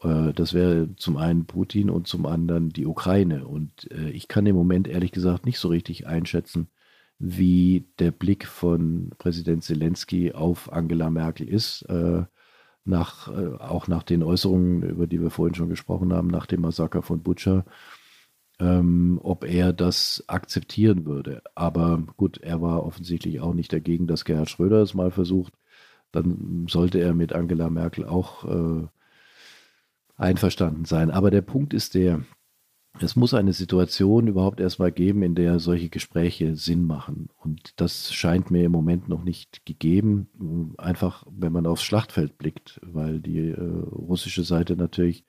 [0.02, 3.46] Äh, das wäre zum einen Putin und zum anderen die Ukraine.
[3.46, 6.68] Und äh, ich kann im Moment ehrlich gesagt nicht so richtig einschätzen,
[7.18, 12.24] wie der Blick von Präsident Zelensky auf Angela Merkel ist, äh,
[12.86, 17.00] nach, auch nach den Äußerungen, über die wir vorhin schon gesprochen haben, nach dem Massaker
[17.00, 17.64] von Butscha,
[18.60, 21.42] ähm, ob er das akzeptieren würde.
[21.54, 25.54] Aber gut, er war offensichtlich auch nicht dagegen, dass Gerhard Schröder es mal versucht.
[26.12, 28.86] dann sollte er mit Angela Merkel auch äh,
[30.16, 31.10] einverstanden sein.
[31.10, 32.22] Aber der Punkt ist der,
[33.00, 37.30] es muss eine Situation überhaupt erstmal geben, in der solche Gespräche Sinn machen.
[37.36, 40.74] Und das scheint mir im Moment noch nicht gegeben.
[40.78, 45.24] Einfach, wenn man aufs Schlachtfeld blickt, weil die äh, russische Seite natürlich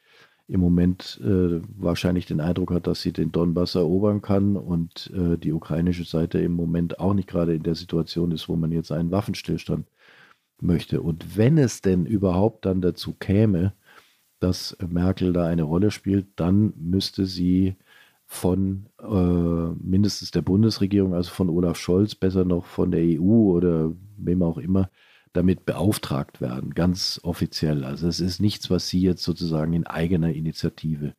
[0.47, 5.37] im Moment äh, wahrscheinlich den Eindruck hat, dass sie den Donbass erobern kann und äh,
[5.37, 8.91] die ukrainische Seite im Moment auch nicht gerade in der Situation ist, wo man jetzt
[8.91, 9.87] einen Waffenstillstand
[10.61, 11.01] möchte.
[11.01, 13.73] Und wenn es denn überhaupt dann dazu käme,
[14.39, 17.75] dass Merkel da eine Rolle spielt, dann müsste sie
[18.27, 23.93] von äh, mindestens der Bundesregierung, also von Olaf Scholz, besser noch von der EU oder
[24.17, 24.89] wem auch immer,
[25.35, 27.83] damit beauftragt werden, ganz offiziell.
[27.83, 31.13] Also es ist nichts, was sie jetzt sozusagen in eigener Initiative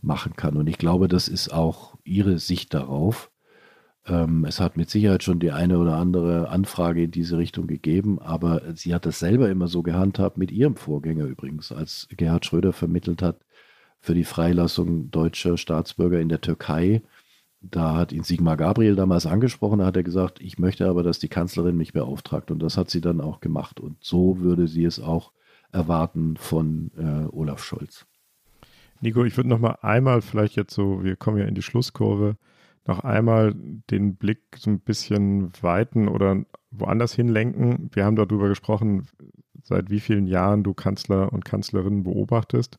[0.00, 0.56] machen kann.
[0.56, 3.30] Und ich glaube, das ist auch ihre Sicht darauf.
[4.06, 8.18] Ähm, es hat mit Sicherheit schon die eine oder andere Anfrage in diese Richtung gegeben,
[8.18, 12.72] aber sie hat das selber immer so gehandhabt mit ihrem Vorgänger übrigens, als Gerhard Schröder
[12.72, 13.40] vermittelt hat
[14.00, 17.02] für die Freilassung deutscher Staatsbürger in der Türkei.
[17.62, 21.20] Da hat ihn Sigmar Gabriel damals angesprochen, da hat er gesagt, ich möchte aber, dass
[21.20, 22.50] die Kanzlerin mich beauftragt.
[22.50, 23.78] Und das hat sie dann auch gemacht.
[23.78, 25.32] Und so würde sie es auch
[25.70, 28.06] erwarten von äh, Olaf Scholz.
[29.00, 32.36] Nico, ich würde noch mal einmal vielleicht jetzt so, wir kommen ja in die Schlusskurve,
[32.86, 33.54] noch einmal
[33.90, 37.90] den Blick so ein bisschen weiten oder woanders hinlenken.
[37.92, 39.08] Wir haben darüber gesprochen,
[39.62, 42.78] seit wie vielen Jahren du Kanzler und Kanzlerinnen beobachtest.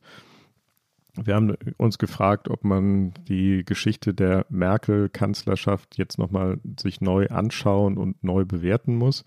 [1.16, 7.98] Wir haben uns gefragt, ob man die Geschichte der Merkel-Kanzlerschaft jetzt nochmal sich neu anschauen
[7.98, 9.24] und neu bewerten muss.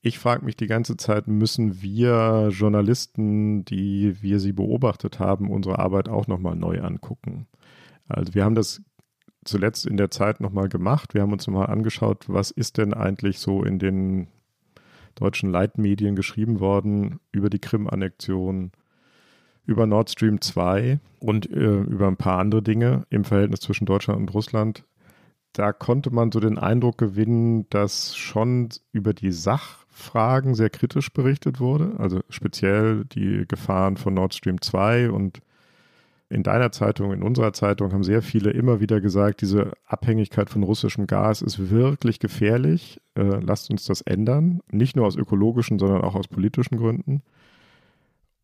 [0.00, 5.78] Ich frage mich die ganze Zeit, müssen wir Journalisten, die wir sie beobachtet haben, unsere
[5.78, 7.46] Arbeit auch nochmal neu angucken?
[8.08, 8.82] Also wir haben das
[9.44, 11.14] zuletzt in der Zeit nochmal gemacht.
[11.14, 14.28] Wir haben uns nochmal angeschaut, was ist denn eigentlich so in den
[15.14, 18.72] deutschen Leitmedien geschrieben worden über die Krim-Annexion,
[19.66, 24.20] über Nord Stream 2 und äh, über ein paar andere Dinge im Verhältnis zwischen Deutschland
[24.20, 24.84] und Russland.
[25.52, 31.60] Da konnte man so den Eindruck gewinnen, dass schon über die Sachfragen sehr kritisch berichtet
[31.60, 35.40] wurde, also speziell die Gefahren von Nord Stream 2 und
[36.28, 40.62] in deiner Zeitung, in unserer Zeitung haben sehr viele immer wieder gesagt, diese Abhängigkeit von
[40.62, 43.00] russischem Gas ist wirklich gefährlich.
[43.14, 44.60] Äh, lasst uns das ändern.
[44.70, 47.22] Nicht nur aus ökologischen, sondern auch aus politischen Gründen.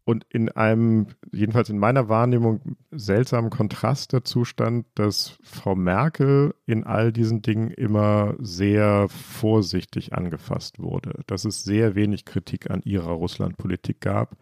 [0.05, 6.84] Und in einem, jedenfalls in meiner Wahrnehmung, seltsamen Kontrast dazu stand, dass Frau Merkel in
[6.84, 11.22] all diesen Dingen immer sehr vorsichtig angefasst wurde.
[11.26, 14.36] Dass es sehr wenig Kritik an ihrer Russlandpolitik gab,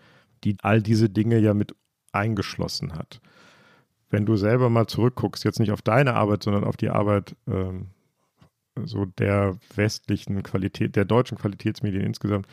[0.45, 1.75] die all diese Dinge ja mit
[2.13, 3.21] eingeschlossen hat
[4.11, 7.89] wenn du selber mal zurückguckst, jetzt nicht auf deine Arbeit, sondern auf die Arbeit ähm,
[8.85, 12.47] so der westlichen Qualität, der deutschen Qualitätsmedien insgesamt,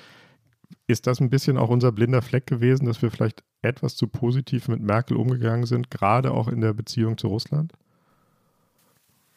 [0.88, 4.68] ist das ein bisschen auch unser blinder Fleck gewesen, dass wir vielleicht etwas zu positiv
[4.68, 7.74] mit Merkel umgegangen sind, gerade auch in der Beziehung zu Russland?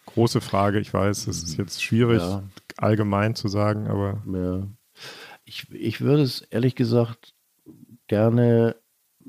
[0.06, 2.42] Große Frage, ich weiß, es ist jetzt schwierig ja.
[2.76, 4.22] allgemein zu sagen, aber.
[4.32, 4.66] Ja.
[5.44, 7.34] Ich, ich würde es ehrlich gesagt
[8.06, 8.76] gerne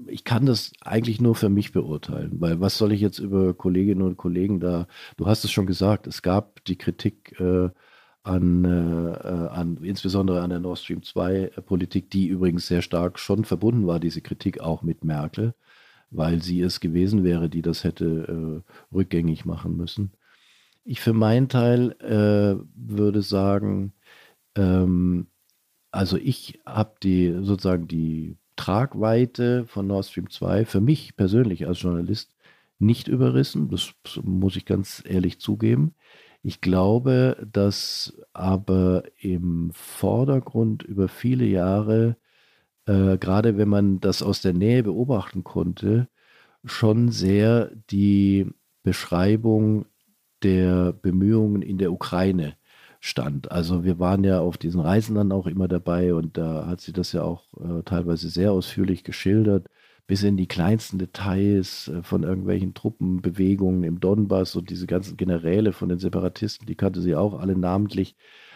[0.07, 4.01] ich kann das eigentlich nur für mich beurteilen, weil was soll ich jetzt über Kolleginnen
[4.01, 4.87] und Kollegen da,
[5.17, 7.69] du hast es schon gesagt, es gab die Kritik äh,
[8.23, 13.45] an, äh, an, insbesondere an der Nord Stream 2 Politik, die übrigens sehr stark schon
[13.45, 15.53] verbunden war, diese Kritik auch mit Merkel,
[16.11, 20.11] weil sie es gewesen wäre, die das hätte äh, rückgängig machen müssen.
[20.83, 23.93] Ich für meinen Teil äh, würde sagen,
[24.55, 25.27] ähm,
[25.91, 31.81] also ich habe die sozusagen die Tragweite von Nord Stream 2 für mich persönlich als
[31.81, 32.35] Journalist
[32.77, 33.69] nicht überrissen.
[33.69, 33.93] Das
[34.23, 35.95] muss ich ganz ehrlich zugeben.
[36.41, 42.15] Ich glaube, dass aber im Vordergrund über viele Jahre,
[42.87, 46.07] äh, gerade wenn man das aus der Nähe beobachten konnte,
[46.65, 48.47] schon sehr die
[48.83, 49.85] Beschreibung
[50.43, 52.55] der Bemühungen in der Ukraine
[53.01, 53.51] stand.
[53.51, 56.93] Also wir waren ja auf diesen Reisen dann auch immer dabei und da hat sie
[56.93, 59.67] das ja auch äh, teilweise sehr ausführlich geschildert,
[60.09, 65.71] bis in die kleinsten Details äh, von irgendwelchen Truppenbewegungen im Donbass und diese ganzen Generäle
[65.71, 68.15] von den Separatisten, die kannte sie auch alle namentlich.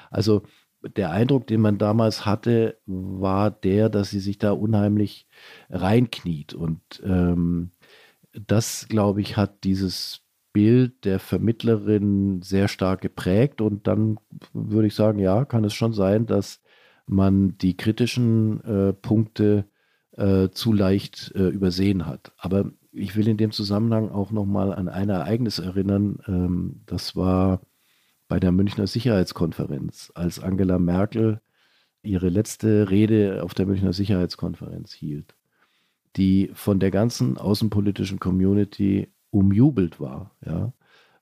[0.10, 0.42] Also
[0.82, 5.28] der Eindruck, den man damals hatte, war der, dass sie sich da unheimlich
[5.70, 6.56] reinkniet.
[6.56, 7.70] Und ähm,
[8.34, 10.24] das, glaube ich, hat dieses
[10.54, 13.62] Bild der Vermittlerin sehr stark geprägt.
[13.62, 14.18] Und dann
[14.54, 16.64] würde ich sagen, ja, kann es schon sein, dass
[17.06, 19.66] man die kritischen äh, Punkte
[20.18, 22.32] äh, zu leicht äh, übersehen hat.
[22.38, 26.20] Aber ich will in dem Zusammenhang auch nochmal an ein Ereignis erinnern.
[26.28, 27.62] Ähm, das war
[28.28, 31.42] bei der Münchner Sicherheitskonferenz, als Angela Merkel
[32.04, 35.36] ihre letzte Rede auf der Münchner Sicherheitskonferenz hielt,
[36.18, 40.32] die von der ganzen außenpolitischen Community umjubelt war.
[40.46, 40.74] Ja.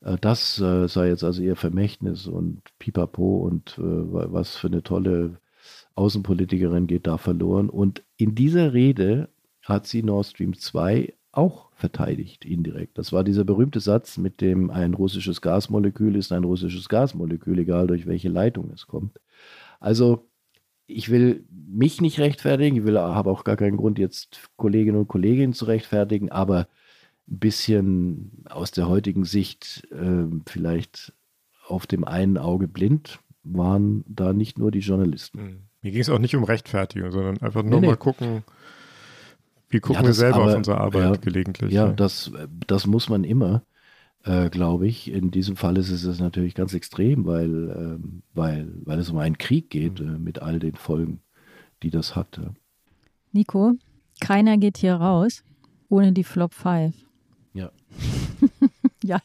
[0.01, 4.83] Äh, das äh, sei jetzt also ihr Vermächtnis und pipapo und äh, was für eine
[4.83, 5.37] tolle
[5.95, 7.69] Außenpolitikerin geht da verloren.
[7.69, 9.29] Und in dieser Rede
[9.61, 12.97] hat sie Nord Stream 2 auch verteidigt, indirekt.
[12.97, 17.87] Das war dieser berühmte Satz, mit dem ein russisches Gasmolekül ist ein russisches Gasmolekül, egal
[17.87, 19.19] durch welche Leitung es kommt.
[19.79, 20.27] Also
[20.87, 25.07] ich will mich nicht rechtfertigen, ich will, habe auch gar keinen Grund, jetzt Kolleginnen und
[25.07, 26.67] Kollegen zu rechtfertigen, aber
[27.29, 31.13] ein bisschen aus der heutigen Sicht äh, vielleicht
[31.67, 35.39] auf dem einen Auge blind waren da nicht nur die Journalisten.
[35.39, 35.59] Hm.
[35.81, 37.97] Mir ging es auch nicht um Rechtfertigung, sondern einfach nur nee, mal nee.
[37.97, 38.43] gucken,
[39.69, 41.71] wie gucken ja, wir selber aber, auf unsere Arbeit ja, gelegentlich.
[41.71, 42.31] Ja, ja, Das,
[42.67, 43.63] das muss man immer,
[44.23, 45.11] äh, glaube ich.
[45.11, 48.03] In diesem Fall ist es natürlich ganz extrem, weil, äh,
[48.33, 50.15] weil, weil es um einen Krieg geht mhm.
[50.15, 51.21] äh, mit all den Folgen,
[51.83, 52.39] die das hat.
[53.31, 53.73] Nico,
[54.19, 55.43] keiner geht hier raus
[55.91, 56.95] ohne die Flop 5.
[57.53, 57.69] Ja.
[59.03, 59.19] ja.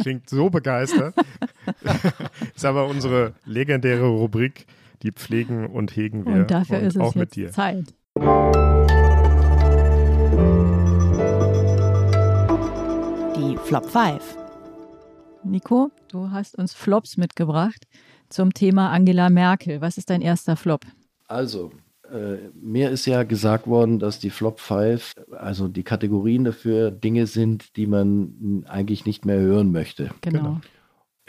[0.00, 1.14] Klingt so begeistert.
[2.54, 4.66] ist aber unsere legendäre Rubrik,
[5.02, 6.32] die pflegen und hegen wir.
[6.32, 7.50] Und dafür und ist es auch mit dir.
[7.50, 7.94] Zeit.
[13.64, 14.36] Flop 5.
[15.44, 17.86] Nico, du hast uns Flops mitgebracht
[18.28, 19.80] zum Thema Angela Merkel.
[19.80, 20.84] Was ist dein erster Flop?
[21.26, 21.70] Also,
[22.12, 27.26] äh, mir ist ja gesagt worden, dass die Flop 5, also die Kategorien dafür Dinge
[27.26, 30.10] sind, die man eigentlich nicht mehr hören möchte.
[30.20, 30.60] Genau.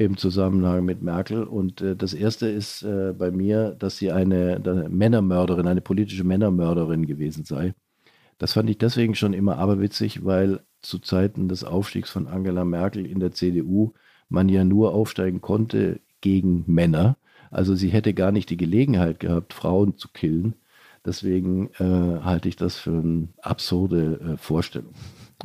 [0.03, 1.43] Im Zusammenhang mit Merkel.
[1.43, 6.23] Und äh, das erste ist äh, bei mir, dass sie eine, eine Männermörderin, eine politische
[6.23, 7.73] Männermörderin gewesen sei.
[8.37, 13.05] Das fand ich deswegen schon immer aberwitzig, weil zu Zeiten des Aufstiegs von Angela Merkel
[13.05, 13.93] in der CDU
[14.29, 17.17] man ja nur aufsteigen konnte gegen Männer.
[17.51, 20.55] Also sie hätte gar nicht die Gelegenheit gehabt, Frauen zu killen.
[21.05, 24.93] Deswegen äh, halte ich das für eine absurde äh, Vorstellung.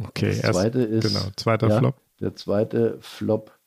[0.00, 1.96] Okay, das zweite erst, ist, genau, zweiter ja, Flop.
[2.20, 3.57] Der zweite Flop,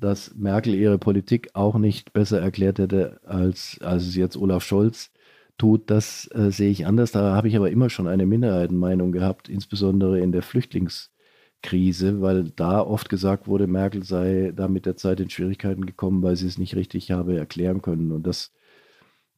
[0.00, 5.10] dass Merkel ihre Politik auch nicht besser erklärt hätte, als, als es jetzt Olaf Scholz
[5.58, 7.12] tut, das äh, sehe ich anders.
[7.12, 12.80] Da habe ich aber immer schon eine Minderheitenmeinung gehabt, insbesondere in der Flüchtlingskrise, weil da
[12.80, 16.58] oft gesagt wurde, Merkel sei da mit der Zeit in Schwierigkeiten gekommen, weil sie es
[16.58, 18.10] nicht richtig habe erklären können.
[18.10, 18.52] Und das,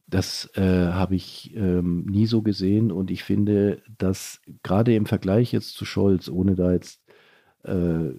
[0.07, 2.93] das äh, habe ich ähm, nie so gesehen.
[2.93, 7.03] Und ich finde, dass gerade im Vergleich jetzt zu Scholz, ohne da jetzt
[7.65, 8.11] äh,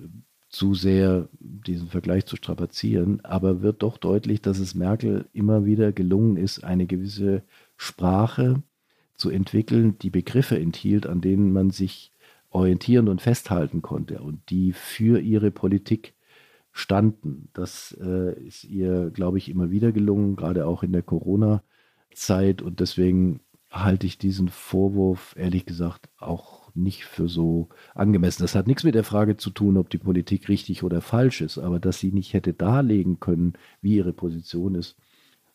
[0.53, 5.91] zu sehr diesen Vergleich zu strapazieren, aber wird doch deutlich, dass es Merkel immer wieder
[5.91, 7.41] gelungen ist, eine gewisse
[7.75, 8.61] Sprache
[9.15, 12.11] zu entwickeln, die Begriffe enthielt, an denen man sich
[12.51, 16.13] orientieren und festhalten konnte und die für ihre Politik
[16.71, 17.49] standen.
[17.53, 22.61] Das äh, ist ihr, glaube ich, immer wieder gelungen, gerade auch in der Corona-Zeit.
[22.61, 23.39] Und deswegen
[23.71, 28.43] halte ich diesen Vorwurf, ehrlich gesagt, auch nicht für so angemessen.
[28.43, 31.57] Das hat nichts mit der Frage zu tun, ob die Politik richtig oder falsch ist,
[31.57, 34.95] aber dass sie nicht hätte darlegen können, wie ihre Position ist,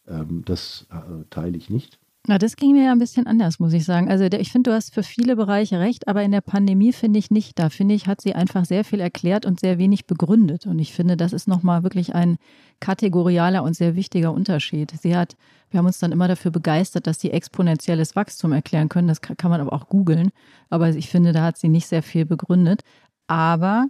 [0.07, 1.99] ähm, das äh, teile ich nicht.
[2.29, 4.11] Na, das ging mir ja ein bisschen anders, muss ich sagen.
[4.11, 7.31] Also ich finde, du hast für viele Bereiche recht, aber in der Pandemie finde ich
[7.31, 7.59] nicht.
[7.59, 10.67] Da finde ich, hat sie einfach sehr viel erklärt und sehr wenig begründet.
[10.67, 12.37] Und ich finde, das ist nochmal wirklich ein
[12.81, 14.93] kategorialer und sehr wichtiger Unterschied.
[15.01, 15.37] Sie hat,
[15.71, 19.09] wir haben uns dann immer dafür begeistert, dass sie exponentielles Wachstum erklären können.
[19.09, 20.29] Das kann man aber auch googeln.
[20.69, 22.83] Aber ich finde, da hat sie nicht sehr viel begründet.
[23.27, 23.87] Aber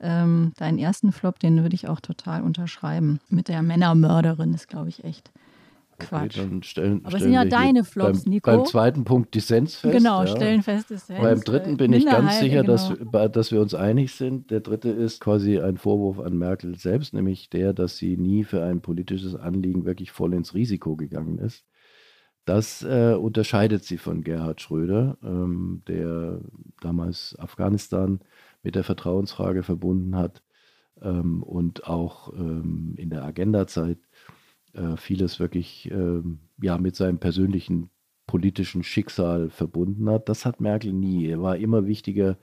[0.00, 3.20] ähm, deinen ersten Flop, den würde ich auch total unterschreiben.
[3.28, 5.30] Mit der Männermörderin ist, glaube ich, echt
[6.08, 6.38] Quatsch.
[6.38, 8.50] Okay, stellen, Aber es sind ja deine Flops, beim, Nico.
[8.50, 9.96] Beim zweiten Punkt Dissens fest.
[9.96, 10.26] Genau, ja.
[10.26, 11.20] stellen fest Dissens.
[11.20, 12.72] Beim dritten bin ich ganz sicher, genau.
[13.10, 14.50] dass, dass wir uns einig sind.
[14.50, 18.62] Der dritte ist quasi ein Vorwurf an Merkel selbst, nämlich der, dass sie nie für
[18.62, 21.64] ein politisches Anliegen wirklich voll ins Risiko gegangen ist.
[22.44, 26.40] Das äh, unterscheidet sie von Gerhard Schröder, ähm, der
[26.80, 28.20] damals Afghanistan
[28.62, 30.42] mit der Vertrauensfrage verbunden hat
[31.00, 33.98] ähm, und auch ähm, in der Agenda-Zeit
[34.74, 36.22] äh, vieles wirklich äh,
[36.62, 37.90] ja, mit seinem persönlichen
[38.26, 40.28] politischen Schicksal verbunden hat.
[40.28, 41.26] Das hat Merkel nie.
[41.26, 42.38] Er war immer wichtiger,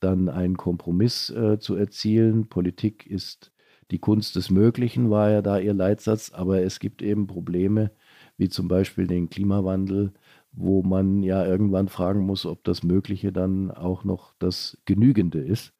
[0.00, 2.48] dann einen Kompromiss äh, zu erzielen.
[2.48, 3.52] Politik ist
[3.90, 7.90] die Kunst des Möglichen, war ja da ihr Leitsatz, aber es gibt eben Probleme,
[8.36, 10.12] wie zum Beispiel den Klimawandel,
[10.52, 15.74] wo man ja irgendwann fragen muss, ob das Mögliche dann auch noch das Genügende ist.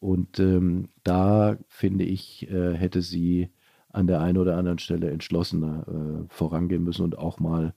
[0.00, 3.50] Und ähm, da finde ich, äh, hätte sie
[3.94, 7.74] an der einen oder anderen Stelle entschlossener äh, vorangehen müssen und auch mal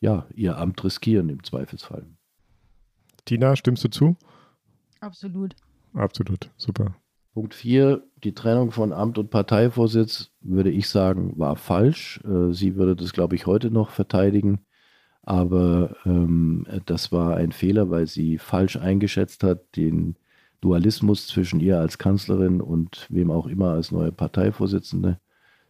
[0.00, 2.06] ja, ihr Amt riskieren im Zweifelsfall.
[3.24, 4.16] Tina, stimmst du zu?
[5.00, 5.56] Absolut.
[5.94, 6.94] Absolut, super.
[7.32, 12.20] Punkt 4, die Trennung von Amt und Parteivorsitz, würde ich sagen, war falsch.
[12.24, 14.60] Äh, sie würde das, glaube ich, heute noch verteidigen.
[15.22, 20.16] Aber ähm, das war ein Fehler, weil sie falsch eingeschätzt hat, den
[20.60, 25.18] Dualismus zwischen ihr als Kanzlerin und wem auch immer als neue Parteivorsitzende.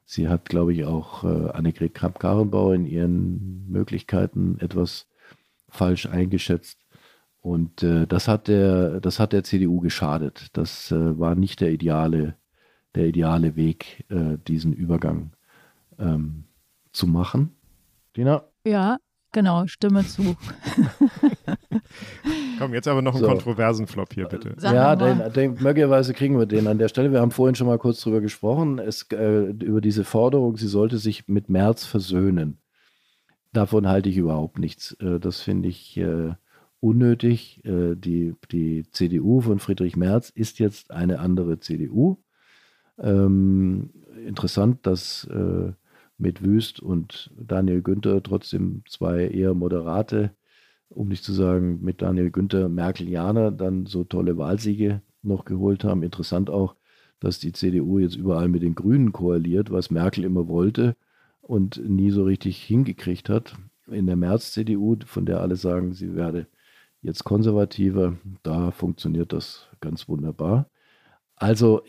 [0.04, 5.06] Sie hat, glaube ich, auch äh, Annegret Kramp-Karrenbauer in ihren Möglichkeiten etwas
[5.68, 6.78] falsch eingeschätzt.
[7.40, 10.48] Und äh, das, hat der, das hat der CDU geschadet.
[10.54, 12.36] Das äh, war nicht der ideale,
[12.94, 15.32] der ideale Weg, äh, diesen Übergang
[15.98, 16.44] ähm,
[16.92, 17.56] zu machen.
[18.16, 18.44] Dina?
[18.64, 18.98] Ja,
[19.34, 20.22] genau, stimme zu.
[22.58, 23.28] Komm, jetzt aber noch einen so.
[23.28, 24.54] kontroversen Flop hier, bitte.
[24.56, 27.12] Sag ja, den, den, möglicherweise kriegen wir den an der Stelle.
[27.12, 30.96] Wir haben vorhin schon mal kurz drüber gesprochen, es, äh, über diese Forderung, sie sollte
[30.96, 32.58] sich mit März versöhnen.
[33.52, 34.96] Davon halte ich überhaupt nichts.
[35.00, 36.32] Äh, das finde ich äh,
[36.80, 37.64] unnötig.
[37.64, 42.18] Äh, die, die CDU von Friedrich Merz ist jetzt eine andere CDU.
[42.98, 43.90] Ähm,
[44.26, 45.72] interessant, dass äh,
[46.18, 50.30] mit Wüst und Daniel Günther trotzdem zwei eher moderate
[50.94, 56.02] um nicht zu sagen, mit Daniel Günther Merkelianer dann so tolle Wahlsiege noch geholt haben.
[56.02, 56.76] Interessant auch,
[57.20, 60.96] dass die CDU jetzt überall mit den Grünen koaliert, was Merkel immer wollte
[61.40, 63.56] und nie so richtig hingekriegt hat.
[63.86, 66.46] In der März-CDU, von der alle sagen, sie werde
[67.02, 70.68] jetzt konservativer, da funktioniert das ganz wunderbar.
[71.44, 71.82] Also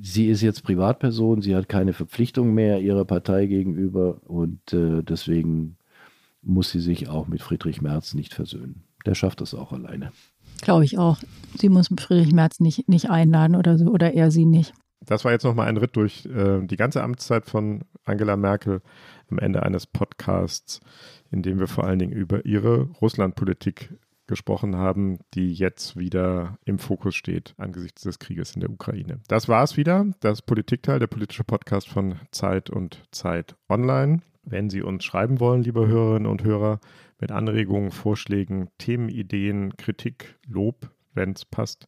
[0.00, 5.76] sie ist jetzt Privatperson, sie hat keine Verpflichtung mehr ihrer Partei gegenüber und äh, deswegen
[6.42, 8.84] muss sie sich auch mit Friedrich Merz nicht versöhnen.
[9.04, 10.12] Der schafft das auch alleine.
[10.62, 11.18] Glaube ich auch.
[11.56, 14.74] Sie muss Friedrich Merz nicht, nicht einladen oder so, oder er sie nicht.
[15.04, 18.80] Das war jetzt nochmal ein Ritt durch äh, die ganze Amtszeit von Angela Merkel
[19.28, 20.78] am Ende eines Podcasts,
[21.32, 23.92] in dem wir vor allen Dingen über ihre Russlandpolitik
[24.30, 29.20] gesprochen haben, die jetzt wieder im Fokus steht angesichts des Krieges in der Ukraine.
[29.28, 34.22] Das war es wieder, das Politikteil, der politische Podcast von Zeit und Zeit Online.
[34.42, 36.80] Wenn Sie uns schreiben wollen, liebe Hörerinnen und Hörer,
[37.20, 41.86] mit Anregungen, Vorschlägen, Themenideen, Kritik, Lob, wenn es passt,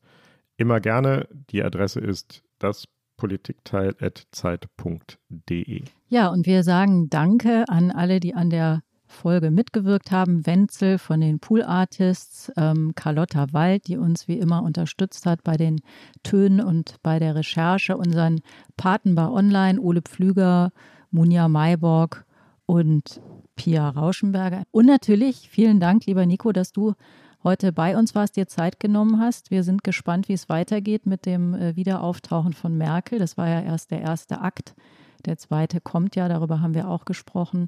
[0.59, 1.29] immer gerne.
[1.51, 5.85] Die Adresse ist das politikteil.zeit.de.
[6.09, 8.83] Ja, und wir sagen Danke an alle, die an der
[9.13, 10.47] Folge mitgewirkt haben.
[10.47, 15.57] Wenzel von den Pool Artists, ähm, Carlotta Wald, die uns wie immer unterstützt hat bei
[15.57, 15.81] den
[16.23, 18.41] Tönen und bei der Recherche, unseren
[18.77, 20.73] Patenbar Online, Ole Pflüger,
[21.11, 22.25] Munja Mayborg
[22.67, 23.21] und
[23.57, 24.65] Pia Rauschenberger.
[24.71, 26.95] Und natürlich vielen Dank, lieber Nico, dass du
[27.45, 29.51] heute bei uns warst, dir Zeit genommen hast.
[29.51, 33.19] Wir sind gespannt, wie es weitergeht mit dem äh, Wiederauftauchen von Merkel.
[33.19, 34.75] Das war ja erst der erste Akt.
[35.27, 37.67] Der zweite kommt ja, darüber haben wir auch gesprochen.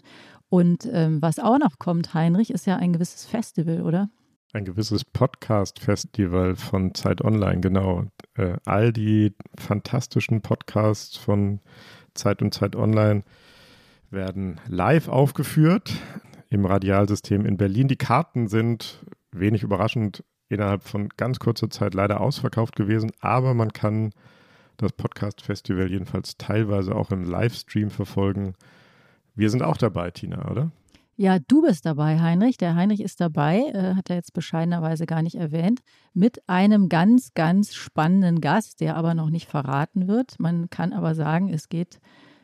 [0.49, 4.09] Und ähm, was auch noch kommt, Heinrich, ist ja ein gewisses Festival, oder?
[4.53, 8.05] Ein gewisses Podcast-Festival von Zeit Online, genau.
[8.37, 11.61] Äh, all die fantastischen Podcasts von
[12.15, 13.25] Zeit und Zeit Online
[14.11, 15.93] werden live aufgeführt
[16.51, 17.89] im Radialsystem in Berlin.
[17.89, 23.73] Die Karten sind wenig überraschend innerhalb von ganz kurzer Zeit leider ausverkauft gewesen, aber man
[23.73, 24.13] kann
[24.77, 28.55] das Podcast Festival jedenfalls teilweise auch im Livestream verfolgen.
[29.35, 30.71] Wir sind auch dabei, Tina, oder?
[31.17, 32.57] Ja, du bist dabei, Heinrich.
[32.57, 35.81] Der Heinrich ist dabei, äh, hat er jetzt bescheidenerweise gar nicht erwähnt,
[36.13, 40.41] mit einem ganz, ganz spannenden Gast, der aber noch nicht verraten wird.
[40.41, 42.01] Man kann aber sagen, es geht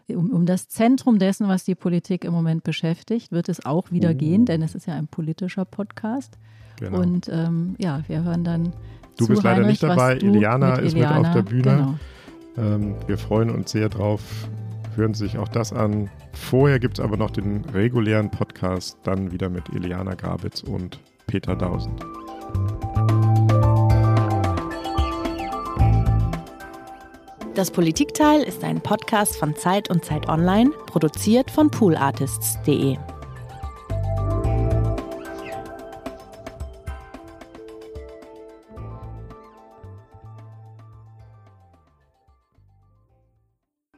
[0.09, 4.11] um, um das Zentrum dessen, was die Politik im Moment beschäftigt, wird es auch wieder
[4.11, 4.15] oh.
[4.15, 6.39] gehen, denn es ist ja ein politischer Podcast.
[6.79, 7.01] Genau.
[7.01, 8.73] Und ähm, ja, wir hören dann.
[9.19, 11.63] Du bist leider Heinrich, nicht dabei, Iliana ist mit auf der Bühne.
[11.63, 11.95] Genau.
[12.57, 14.23] Ähm, wir freuen uns sehr drauf.
[14.97, 16.11] Hören sich auch das an.
[16.33, 21.55] Vorher gibt es aber noch den regulären Podcast, dann wieder mit Iliana Grabitz und Peter
[21.55, 22.05] Dausend.
[27.55, 32.97] Das Politikteil ist ein Podcast von Zeit und Zeit Online, produziert von poolartists.de.